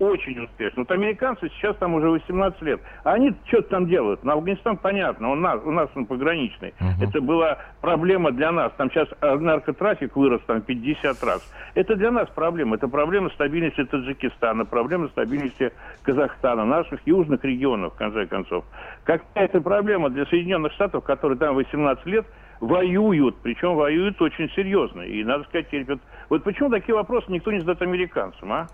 [0.01, 0.81] очень успешно.
[0.81, 2.81] Вот американцы сейчас там уже 18 лет.
[3.03, 4.23] А они что-то там делают.
[4.23, 6.73] На Афганистан понятно, у нас, у нас он пограничный.
[6.79, 7.07] Uh-huh.
[7.07, 8.73] Это была проблема для нас.
[8.77, 11.53] Там сейчас наркотрафик вырос там 50 раз.
[11.75, 12.77] Это для нас проблема.
[12.77, 18.65] Это проблема стабильности Таджикистана, проблема стабильности Казахстана, наших южных регионов, в конце концов.
[19.03, 22.25] Какая это проблема для Соединенных Штатов, которые там 18 лет
[22.59, 25.01] воюют, причем воюют очень серьезно.
[25.01, 28.67] И надо сказать, вот, вот почему такие вопросы никто не задает американцам, а?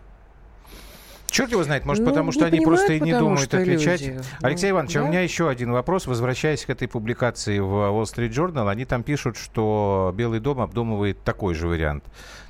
[1.30, 4.02] Черт его знает, может, ну, потому что они просто и не думают отвечать.
[4.02, 4.20] Люди.
[4.42, 5.04] Алексей Иванович, да?
[5.04, 6.08] у меня еще один вопрос.
[6.08, 11.24] Возвращаясь к этой публикации в Wall Street Journal, они там пишут, что Белый дом обдумывает
[11.24, 12.04] такой же вариант,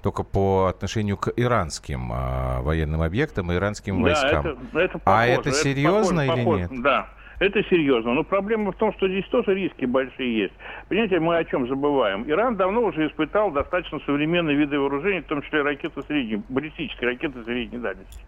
[0.03, 4.45] только по отношению к иранским э, военным объектам и иранским да, войскам.
[4.45, 6.81] Это, это а похоже, а это серьезно это похоже, или нет?
[6.83, 7.07] Да.
[7.39, 8.13] Это серьезно.
[8.13, 10.53] Но проблема в том, что здесь тоже риски большие есть.
[10.89, 12.27] Понимаете, мы о чем забываем?
[12.27, 17.43] Иран давно уже испытал достаточно современные виды вооружений, в том числе ракеты средней, баллистические ракеты
[17.43, 18.21] средней дальности.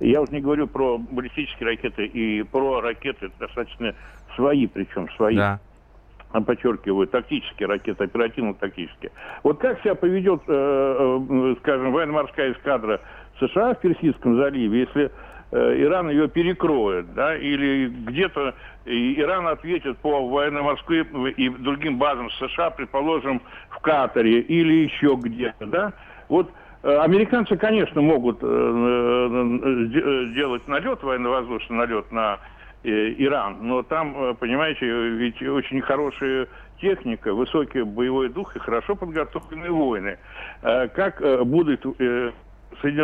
[0.00, 3.94] Я уже не говорю про баллистические ракеты и про ракеты достаточно
[4.34, 5.36] свои, причем свои.
[5.36, 5.60] Да
[6.40, 9.12] подчеркиваю, тактические ракеты, оперативно-тактические.
[9.42, 13.00] Вот как себя поведет, э, э, скажем, военно-морская эскадра
[13.38, 15.10] США в Персидском заливе, если
[15.50, 18.54] э, Иран ее перекроет, да, или где-то
[18.86, 25.92] Иран ответит по военно-морской и другим базам США, предположим, в Катаре или еще где-то, да,
[26.28, 32.38] вот Э, американцы, конечно, могут э, э, сделать налет, военно-воздушный налет на
[32.84, 36.48] Иран, но там, понимаете, ведь очень хорошая
[36.80, 40.18] техника, высокий боевой дух и хорошо подготовленные воины.
[40.62, 41.86] Как будут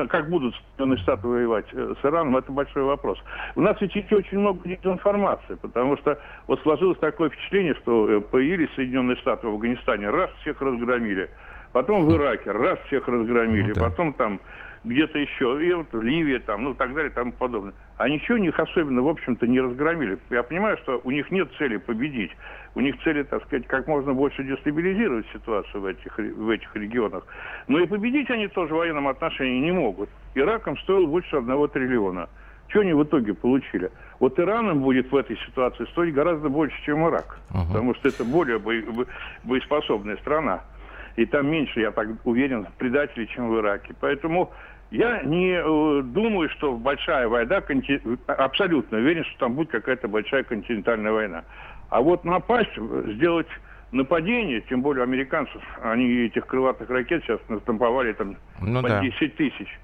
[0.09, 3.21] как будут Соединенные Штаты воевать с Ираном, это большой вопрос.
[3.55, 9.17] У нас ведь очень много информации, потому что вот сложилось такое впечатление, что появились Соединенные
[9.19, 11.31] Штаты в Афганистане, раз всех разгромили–
[11.79, 13.83] потом в Ираке, раз всех разгромили, ну, да.
[13.85, 14.41] потом там
[14.83, 17.73] где-то еще, и вот Ливия там, ну, так далее, и тому подобное.
[17.99, 20.19] А ничего у них особенно, в общем-то, не разгромили.
[20.31, 22.33] Я понимаю, что у них нет цели победить.
[22.75, 27.25] У них цели, так сказать, как можно больше дестабилизировать ситуацию в этих, в этих регионах.
[27.69, 30.09] Но и победить они тоже в военном отношении не могут.
[30.35, 32.29] Ираком стоил больше одного триллиона.
[32.69, 33.91] Что они в итоге получили?
[34.19, 37.39] Вот Ираном будет в этой ситуации стоить гораздо больше, чем Ирак.
[37.51, 37.69] Uh-huh.
[37.69, 38.59] Потому что это более
[39.45, 40.65] боеспособная страна
[41.19, 43.93] и там меньше, я так уверен, предателей, чем в Ираке.
[44.01, 44.53] Поэтому
[44.93, 47.61] я не э, думаю, что большая война,
[48.29, 51.43] абсолютно уверен, что там будет какая-то большая континентальная война.
[51.91, 52.71] А вот напасть,
[53.17, 53.49] сделать
[53.91, 59.01] нападение, тем более американцев, они этих крылатых ракет сейчас настамповали там ну, по да.
[59.01, 59.81] 10 тысяч.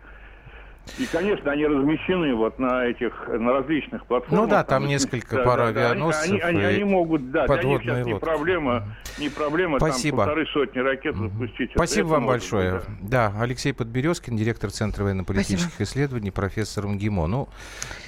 [0.99, 4.45] И, конечно, они размещены вот на этих, на различных платформах.
[4.45, 7.47] Ну да, там, там несколько да, пар да, авианосцев они, они, они, они могут, да,
[7.47, 8.85] для них сейчас не проблема,
[9.19, 10.19] не проблема Спасибо.
[10.19, 11.71] там полторы сотни ракет запустить.
[11.75, 12.75] Спасибо вам большое.
[12.75, 13.33] Быть, да.
[13.33, 15.85] да, Алексей Подберезкин, директор Центра военно-политических Спасибо.
[15.85, 17.27] исследований, профессор МГИМО.
[17.27, 17.49] Ну,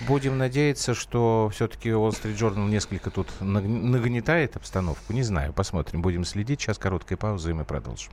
[0.07, 5.13] будем надеяться, что все-таки Wall Street Journal несколько тут нагнетает обстановку.
[5.13, 6.61] Не знаю, посмотрим, будем следить.
[6.61, 8.13] Сейчас короткая пауза, и мы продолжим.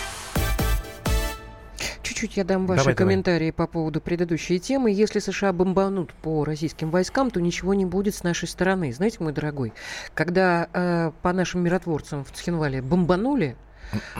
[2.21, 3.53] чуть-чуть я дам ваши давай, комментарии давай.
[3.53, 4.91] по поводу предыдущей темы.
[4.91, 8.93] Если США бомбанут по российским войскам, то ничего не будет с нашей стороны.
[8.93, 9.73] Знаете, мой дорогой,
[10.13, 13.55] когда э, по нашим миротворцам в Цхинвале бомбанули,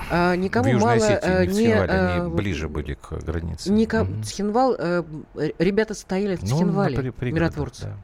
[0.09, 3.71] а, никому в Южной мало Осетии, не, Цхинвале, а, они ближе были к границе.
[3.71, 4.01] Ника...
[4.01, 4.23] Угу.
[4.23, 5.03] Цхинвал, э,
[5.59, 7.85] ребята стояли в Цхинвале, ну, миротворцы.
[7.85, 7.97] Да.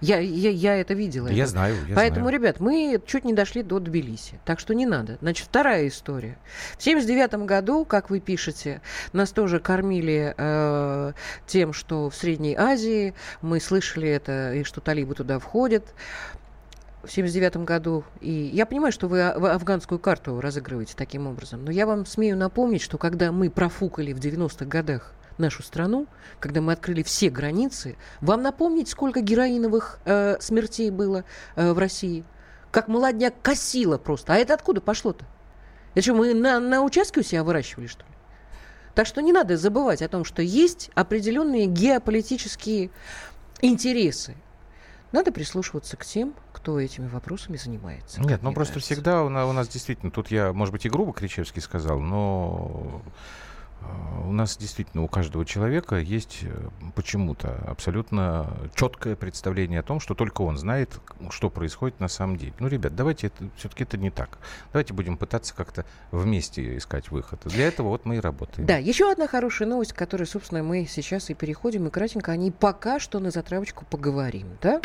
[0.00, 1.28] Я, я, я это видела.
[1.28, 1.52] Я это.
[1.52, 1.76] знаю.
[1.88, 2.38] Я Поэтому, знаю.
[2.38, 4.40] ребят, мы чуть не дошли до Тбилиси.
[4.44, 5.18] Так что не надо.
[5.20, 6.38] Значит, вторая история.
[6.78, 8.80] В 79 году, как вы пишете,
[9.12, 11.12] нас тоже кормили э,
[11.46, 15.84] тем, что в Средней Азии мы слышали это, и что талибы туда входят
[17.02, 18.04] в 79 году.
[18.20, 21.64] И я понимаю, что вы, вы афганскую карту разыгрываете таким образом.
[21.64, 26.06] Но я вам смею напомнить, что когда мы профукали в 90-х годах нашу страну,
[26.38, 31.24] когда мы открыли все границы, вам напомнить, сколько героиновых э, смертей было
[31.56, 32.24] э, в России?
[32.70, 34.34] Как молодняк косила просто.
[34.34, 35.24] А это откуда пошло-то?
[35.94, 38.10] Это что, мы на, на участке у себя выращивали, что ли?
[38.94, 42.90] Так что не надо забывать о том, что есть определенные геополитические
[43.60, 44.36] интересы.
[45.12, 48.20] Надо прислушиваться к тем, кто этими вопросами занимается.
[48.20, 48.94] Нет, ну просто кажется.
[48.94, 53.02] всегда у нас, у нас действительно, тут я, может быть, и грубо Кричевский сказал, но
[54.26, 60.14] у нас действительно у каждого человека есть э, почему-то абсолютно четкое представление о том, что
[60.14, 61.00] только он знает,
[61.30, 62.52] что происходит на самом деле.
[62.58, 64.38] Ну, ребят, давайте это все-таки это не так.
[64.72, 67.40] Давайте будем пытаться как-то вместе искать выход.
[67.44, 68.66] Для этого вот мы и работаем.
[68.66, 72.36] Да, еще одна хорошая новость, к которой, собственно, мы сейчас и переходим, и кратенько о
[72.36, 74.80] ней пока что на затравочку поговорим, да?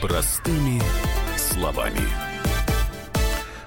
[0.00, 0.80] Простыми
[1.36, 2.35] словами.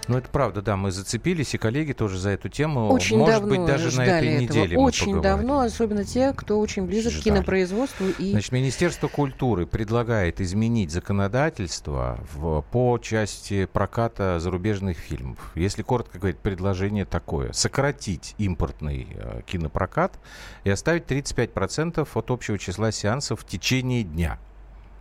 [0.10, 2.90] Ну, это правда, да, мы зацепились, и коллеги тоже за эту тему.
[2.90, 4.42] Очень Может давно быть, даже на этой этого.
[4.42, 7.22] неделе Очень мы давно, особенно те, кто очень близок ждали.
[7.22, 8.08] к кинопроизводству.
[8.18, 8.32] И...
[8.32, 15.52] Значит, Министерство культуры предлагает изменить законодательство в, по части проката зарубежных фильмов.
[15.54, 17.52] Если коротко говорить, предложение такое.
[17.54, 20.20] Сократить импортный э, кинопрокат
[20.64, 24.40] и оставить 35% от общего числа сеансов в течение дня.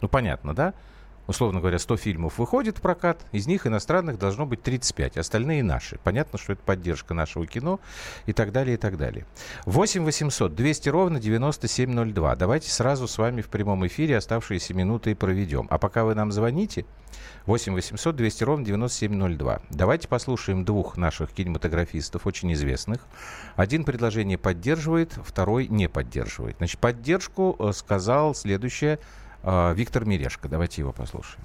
[0.03, 0.75] Ну, понятно, да?
[1.29, 5.99] Условно говоря, 100 фильмов выходит в прокат, из них иностранных должно быть 35, остальные наши.
[6.03, 7.79] Понятно, что это поддержка нашего кино
[8.27, 9.27] и так далее, и так далее.
[9.67, 12.37] 8 800 200 ровно 9702.
[12.37, 15.69] Давайте сразу с вами в прямом эфире оставшиеся минуты и проведем.
[15.71, 16.87] А пока вы нам звоните,
[17.45, 19.61] 8 800 200 ровно 9702.
[19.71, 23.07] Давайте послушаем двух наших кинематографистов, очень известных.
[23.55, 26.57] Один предложение поддерживает, второй не поддерживает.
[26.57, 28.99] Значит, поддержку э, сказал следующее
[29.45, 30.49] Виктор Мирешко.
[30.49, 31.45] Давайте его послушаем.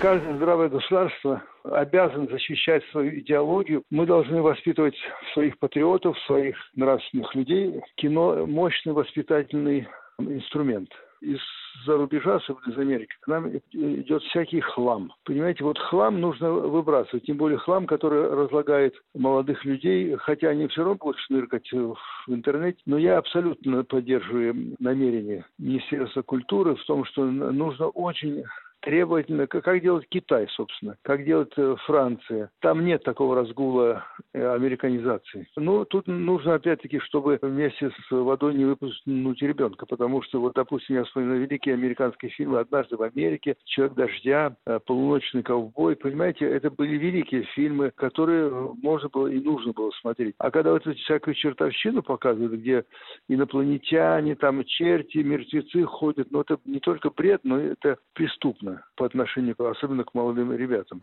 [0.00, 3.82] Каждое здравое государство обязан защищать свою идеологию.
[3.90, 4.96] Мы должны воспитывать
[5.34, 7.82] своих патриотов, своих нравственных людей.
[7.96, 9.86] Кино– мощный воспитательный
[10.18, 10.90] инструмент.
[11.20, 15.12] Из-за рубежа, особенно из Америки, к нам идет всякий хлам.
[15.24, 20.80] Понимаете, вот хлам нужно выбрасывать, тем более хлам, который разлагает молодых людей, хотя они все
[20.80, 21.96] равно будут шныркать в
[22.28, 22.78] интернете.
[22.86, 28.44] Но я абсолютно поддерживаю намерение Министерства культуры в том, что нужно очень
[28.80, 32.50] требовательно, как делает Китай, собственно, как делает э, Франция.
[32.60, 35.46] Там нет такого разгула э, американизации.
[35.56, 40.96] Но тут нужно, опять-таки, чтобы вместе с водой не выпустить ребенка, потому что, вот, допустим,
[40.96, 45.96] я вспоминаю великие американские фильмы «Однажды в Америке», «Человек дождя», э, «Полуночный ковбой».
[45.96, 48.50] Понимаете, это были великие фильмы, которые
[48.82, 50.34] можно было и нужно было смотреть.
[50.38, 52.84] А когда вот эту всякую чертовщину показывают, где
[53.28, 59.06] инопланетяне, там черти, мертвецы ходят, ну это не только бред, но это преступно серьезно по
[59.06, 61.02] отношению, особенно к молодым ребятам.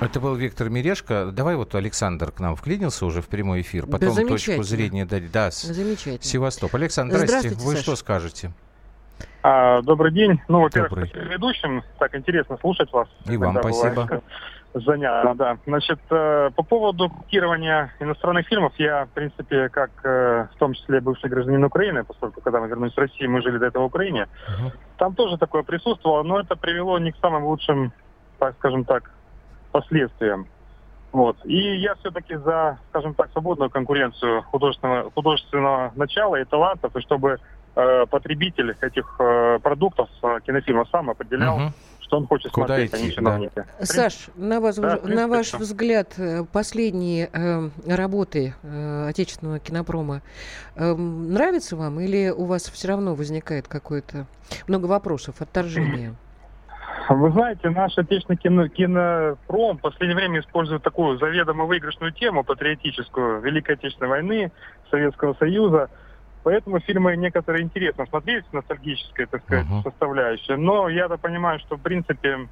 [0.00, 1.30] Это был Виктор Мирешко.
[1.32, 3.86] Давай вот Александр к нам вклинился уже в прямой эфир.
[3.86, 5.30] Потом да точку зрения дать.
[5.30, 6.22] Да, замечательно.
[6.22, 6.82] Севастополь.
[6.82, 7.38] Александр, здрасте.
[7.50, 7.82] Здравствуйте, Вы Саша.
[7.82, 8.52] что скажете?
[9.42, 10.40] А, добрый день.
[10.48, 11.82] Ну, во-первых, ведущим.
[11.98, 13.08] Так интересно слушать вас.
[13.26, 14.04] И вам спасибо.
[14.04, 14.24] Бывает
[14.74, 15.58] занятно, да.
[15.66, 21.00] Значит, э, по поводу копирования иностранных фильмов, я, в принципе, как э, в том числе
[21.00, 24.28] бывший гражданин Украины, поскольку когда мы вернулись в Россию, мы жили до этого в Украине,
[24.48, 24.72] uh-huh.
[24.96, 27.92] там тоже такое присутствовало, но это привело не к самым лучшим,
[28.38, 29.10] так скажем так,
[29.72, 30.46] последствиям.
[31.12, 31.36] Вот.
[31.44, 37.38] И я все-таки за, скажем так, свободную конкуренцию художественного, художественного начала и талантов, и чтобы
[37.74, 41.72] э, потребитель этих э, продуктов э, кинофильмов сам определял, uh-huh
[42.10, 43.52] что он хочет Куда смотреть, идти, а не чиновники.
[43.54, 43.86] Да.
[43.86, 50.20] Саш, на, вас, да, на ваш взгляд, э, последние э, работы э, отечественного кинопрома
[50.74, 54.26] э, нравятся вам или у вас все равно возникает какое-то
[54.66, 56.16] много вопросов, отторжения?
[57.08, 63.40] Вы знаете, наш отечественный кино, кинопром в последнее время использует такую заведомо выигрышную тему патриотическую
[63.40, 64.52] Великой Отечественной войны,
[64.90, 65.90] Советского Союза–
[66.42, 69.82] Поэтому фильмы некоторые интересно смотреть, ностальгическая, так сказать, uh-huh.
[69.82, 70.56] составляющая.
[70.56, 72.48] Но я-то понимаю, что, в принципе,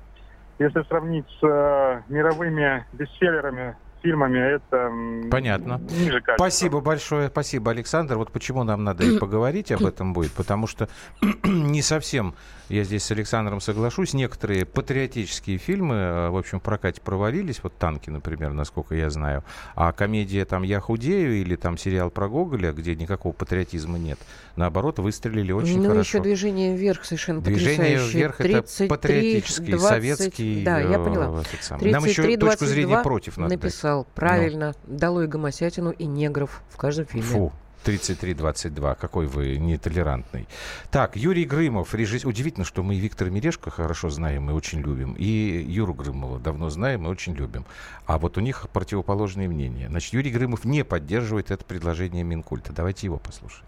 [0.58, 5.80] если сравнить с э, мировыми бестселлерами фильмами, это Понятно.
[5.90, 6.34] ниже качества.
[6.36, 8.16] Спасибо большое, спасибо, Александр.
[8.16, 10.88] Вот почему нам надо и поговорить об этом будет, потому что
[11.44, 12.34] не совсем
[12.68, 14.14] я здесь с Александром соглашусь.
[14.14, 17.62] Некоторые патриотические фильмы, э, в общем, в прокате провалились.
[17.62, 19.44] Вот «Танки», например, насколько я знаю.
[19.74, 24.18] А комедия там «Я худею» или там сериал про Гоголя, где никакого патриотизма нет,
[24.56, 26.00] наоборот, выстрелили очень ну, хорошо.
[26.00, 28.20] еще «Движение вверх» совершенно Движение потрясающее.
[28.20, 30.64] вверх это 33, патриотический, 20, советский.
[30.64, 31.40] Да, я э, поняла.
[31.40, 31.90] этот самый.
[31.90, 33.62] Нам еще 33, точку зрения 22 против надо дать.
[33.62, 34.06] написал.
[34.14, 34.74] Правильно.
[34.86, 37.26] Долой гомосятину и негров в каждом фильме.
[37.26, 37.52] Фу.
[37.84, 38.96] 33-22.
[38.96, 40.46] Какой вы нетолерантный.
[40.90, 42.28] Так, Юрий Грымов, режиссер.
[42.28, 45.14] Удивительно, что мы и Виктора Мирешко хорошо знаем и очень любим.
[45.14, 47.64] И Юру Грымова давно знаем и очень любим.
[48.06, 49.88] А вот у них противоположные мнения.
[49.88, 52.72] Значит, Юрий Грымов не поддерживает это предложение Минкульта.
[52.72, 53.64] Давайте его послушаем.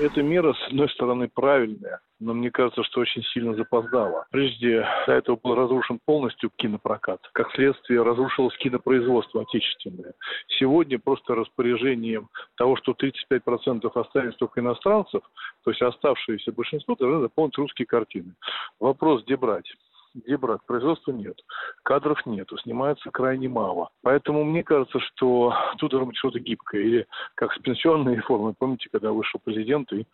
[0.00, 4.26] Эта мера, с одной стороны, правильная, но мне кажется, что очень сильно запоздала.
[4.30, 7.20] Прежде до этого был разрушен полностью кинопрокат.
[7.32, 10.14] Как следствие, разрушилось кинопроизводство отечественное.
[10.58, 15.22] Сегодня просто распоряжением того, что 35% останется только иностранцев,
[15.64, 18.34] то есть оставшееся большинство должны заполнить русские картины.
[18.80, 19.70] Вопрос, где брать?
[20.14, 20.60] Где брать?
[20.66, 21.36] Производства нет,
[21.82, 23.90] кадров нету, снимается крайне мало.
[24.02, 26.82] Поэтому мне кажется, что тут должно быть что-то гибкое.
[26.82, 30.06] Или как с пенсионной реформой, помните, когда вышел президент и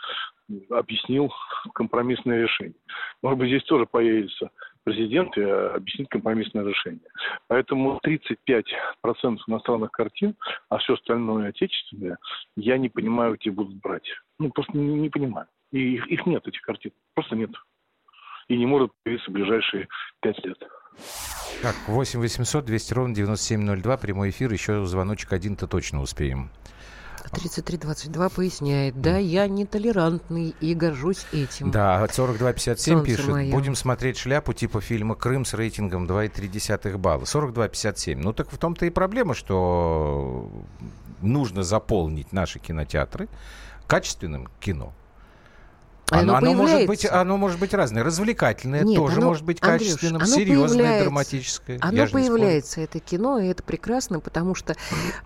[0.70, 1.32] объяснил
[1.74, 2.76] компромиссное решение.
[3.22, 4.50] Может быть, здесь тоже появится
[4.84, 7.08] президент и объяснит компромиссное решение.
[7.48, 10.34] Поэтому 35% иностранных картин,
[10.68, 12.18] а все остальное отечественное,
[12.56, 14.08] я не понимаю, где будут брать.
[14.38, 15.48] Ну, просто не, не понимаю.
[15.72, 16.92] И их, их нет, этих картин.
[17.14, 17.50] Просто нет
[18.48, 19.88] и не может появиться в ближайшие
[20.20, 20.58] пять лет.
[21.62, 26.50] Так, 8 800 200 ровно 9702, прямой эфир, еще звоночек один-то точно успеем.
[27.32, 31.70] 3322 поясняет, да, я нетолерантный и горжусь этим.
[31.70, 33.52] Да, 4257 Солнце пишет, мое.
[33.52, 37.26] будем смотреть шляпу типа фильма «Крым» с рейтингом 2,3 балла.
[37.26, 38.20] 4257.
[38.20, 40.50] Ну так в том-то и проблема, что
[41.20, 43.28] нужно заполнить наши кинотеатры
[43.86, 44.94] качественным кино.
[46.10, 48.02] А Оно, оно оно может быть, оно может быть разное.
[48.02, 51.78] Развлекательное Нет, тоже оно- может быть Андрюш, качественным, оно серьезное, драматическое.
[51.82, 54.74] Оно Я не появляется, это кино, и это прекрасно, потому что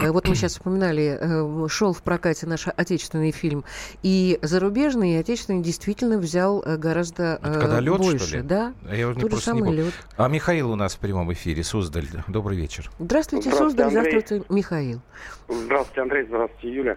[0.01, 3.65] э, вот мы сейчас вспоминали, э, шел в прокате наш отечественный фильм,
[4.03, 8.27] и зарубежный, и отечественный действительно взял э, гораздо Это э, когда лед, больше.
[8.27, 8.43] что ли?
[8.43, 9.85] Да, Я уже тот же не самый помню.
[9.85, 9.95] лед.
[10.17, 12.07] А Михаил у нас в прямом эфире, Суздаль.
[12.27, 12.91] Добрый вечер.
[12.99, 14.11] Здравствуйте, Здравствуйте, Суздаль, Андрей.
[14.11, 15.01] здравствуйте, Михаил.
[15.49, 16.97] Здравствуйте, Андрей, здравствуйте, Юля.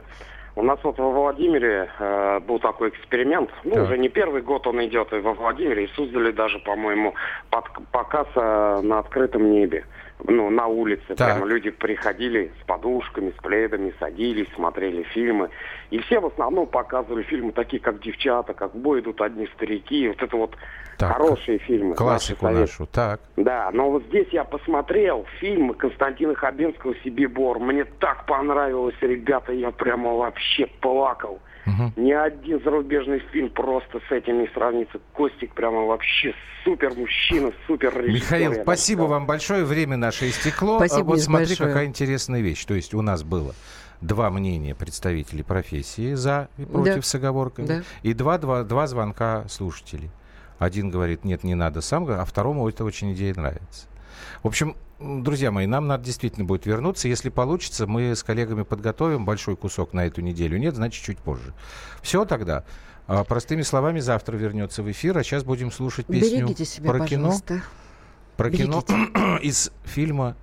[0.58, 3.50] У нас вот во Владимире э, был такой эксперимент.
[3.66, 3.84] Ну, Так.
[3.84, 7.14] уже не первый год он идет и во Владимире, и создали даже, по-моему,
[7.50, 9.84] под, показ э, на открытом небе.
[10.24, 11.04] Ну, на улице.
[11.16, 11.18] Так.
[11.18, 15.50] Прямо люди приходили с подушками, с пледами, садились, смотрели фильмы.
[15.92, 20.08] И все в основном показывали фильмы такие, как «Девчата», как «В бой идут одни старики».
[20.08, 20.56] Вот это вот
[20.98, 21.96] Так, хорошие фильмы.
[21.96, 22.86] Классику наши нашу.
[22.88, 23.20] Так.
[23.36, 27.60] да, но вот здесь я посмотрел фильм Константина Хабенского «Сибибор».
[27.60, 31.40] Мне так понравилось, ребята, я прямо вообще плакал.
[31.66, 31.94] Мгм.
[31.96, 35.00] Ни один зарубежный фильм просто с этим не сравнится.
[35.14, 38.14] Костик прямо вообще супер мужчина, супер режиссер.
[38.14, 39.64] Михаил, спасибо вам большое.
[39.66, 40.78] Время наше истекло.
[40.78, 41.70] Спасибо, А вот Миш, смотри, большое.
[41.70, 42.64] какая интересная вещь.
[42.66, 43.54] То есть у нас было
[44.02, 47.02] два мнения представителей профессии за и против Да.
[47.02, 47.66] с оговорками.
[47.66, 47.82] Да.
[48.04, 50.10] И два, два, два звонка слушателей.
[50.60, 53.88] Один говорит, нет, не надо сам, а второму эта очень идея нравится.
[54.44, 57.08] В общем, друзья мои, нам надо действительно будет вернуться.
[57.08, 60.58] Если получится, мы с коллегами подготовим большой кусок на эту неделю.
[60.58, 61.54] Нет, значит, чуть позже.
[62.02, 62.64] Все тогда.
[63.08, 67.24] А, Простыми словами, завтра вернется в эфир, а сейчас будем слушать песню себя, про кино.
[67.28, 67.62] пожалуйста.
[68.38, 69.38] Про кино Берегите.
[69.48, 70.36] из фильма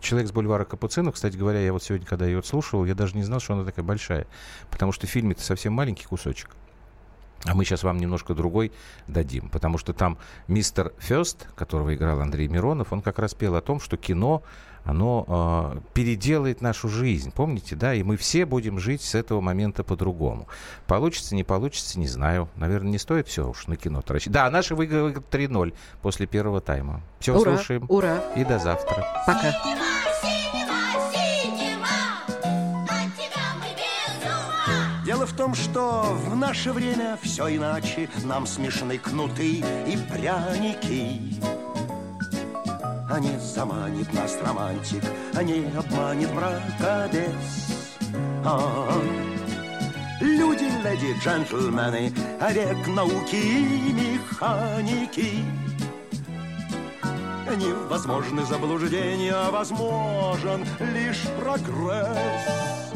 [0.00, 1.14] «Человек с бульвара Капуцинов».
[1.14, 3.84] Кстати говоря, я вот сегодня, когда ее слушал, я даже не знал, что она такая
[3.84, 4.26] большая.
[4.70, 6.50] Потому что в фильме-то совсем маленький кусочек.
[7.46, 8.72] А мы сейчас вам немножко другой
[9.06, 9.48] дадим.
[9.48, 10.18] Потому что там
[10.48, 14.42] мистер Фест, которого играл Андрей Миронов, он как раз пел о том, что кино,
[14.84, 17.32] оно э, переделает нашу жизнь.
[17.32, 17.94] Помните, да?
[17.94, 20.46] И мы все будем жить с этого момента по-другому.
[20.86, 22.48] Получится, не получится, не знаю.
[22.56, 24.32] Наверное, не стоит все уж на кино тратить.
[24.32, 27.00] Да, наши выиграли 3-0 после первого тайма.
[27.18, 27.84] Все, Ура, слушаем.
[27.88, 28.22] ура.
[28.36, 29.04] И до завтра.
[29.26, 29.54] Пока.
[35.26, 38.08] В том, что в наше время все иначе.
[38.24, 41.20] Нам смешны кнуты и пряники.
[43.10, 45.02] А не заманит нас романтик
[45.34, 47.88] А не обманет мракобес
[48.44, 48.90] А,
[50.20, 55.44] Люди, леди, джентльмены А век науки и механики.
[57.56, 62.18] Невозможны заблуждения, а возможен лишь прогресс.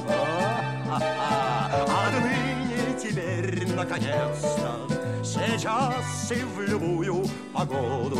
[0.08, 0.79] А-а-а.
[0.92, 4.88] Отныне теперь, наконец-то,
[5.22, 8.18] сейчас и в любую погоду,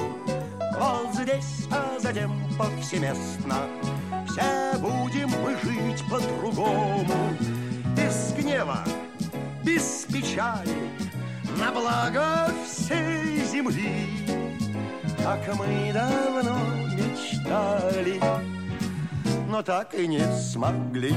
[0.79, 3.57] вот здесь, а затем повсеместно,
[4.29, 7.35] все будем мы жить по-другому.
[7.97, 8.85] Без гнева,
[9.65, 10.93] без печали,
[11.59, 14.07] на благо всей земли.
[15.25, 16.57] Как мы давно
[16.95, 18.21] мечтали,
[19.49, 21.17] но так и не смогли.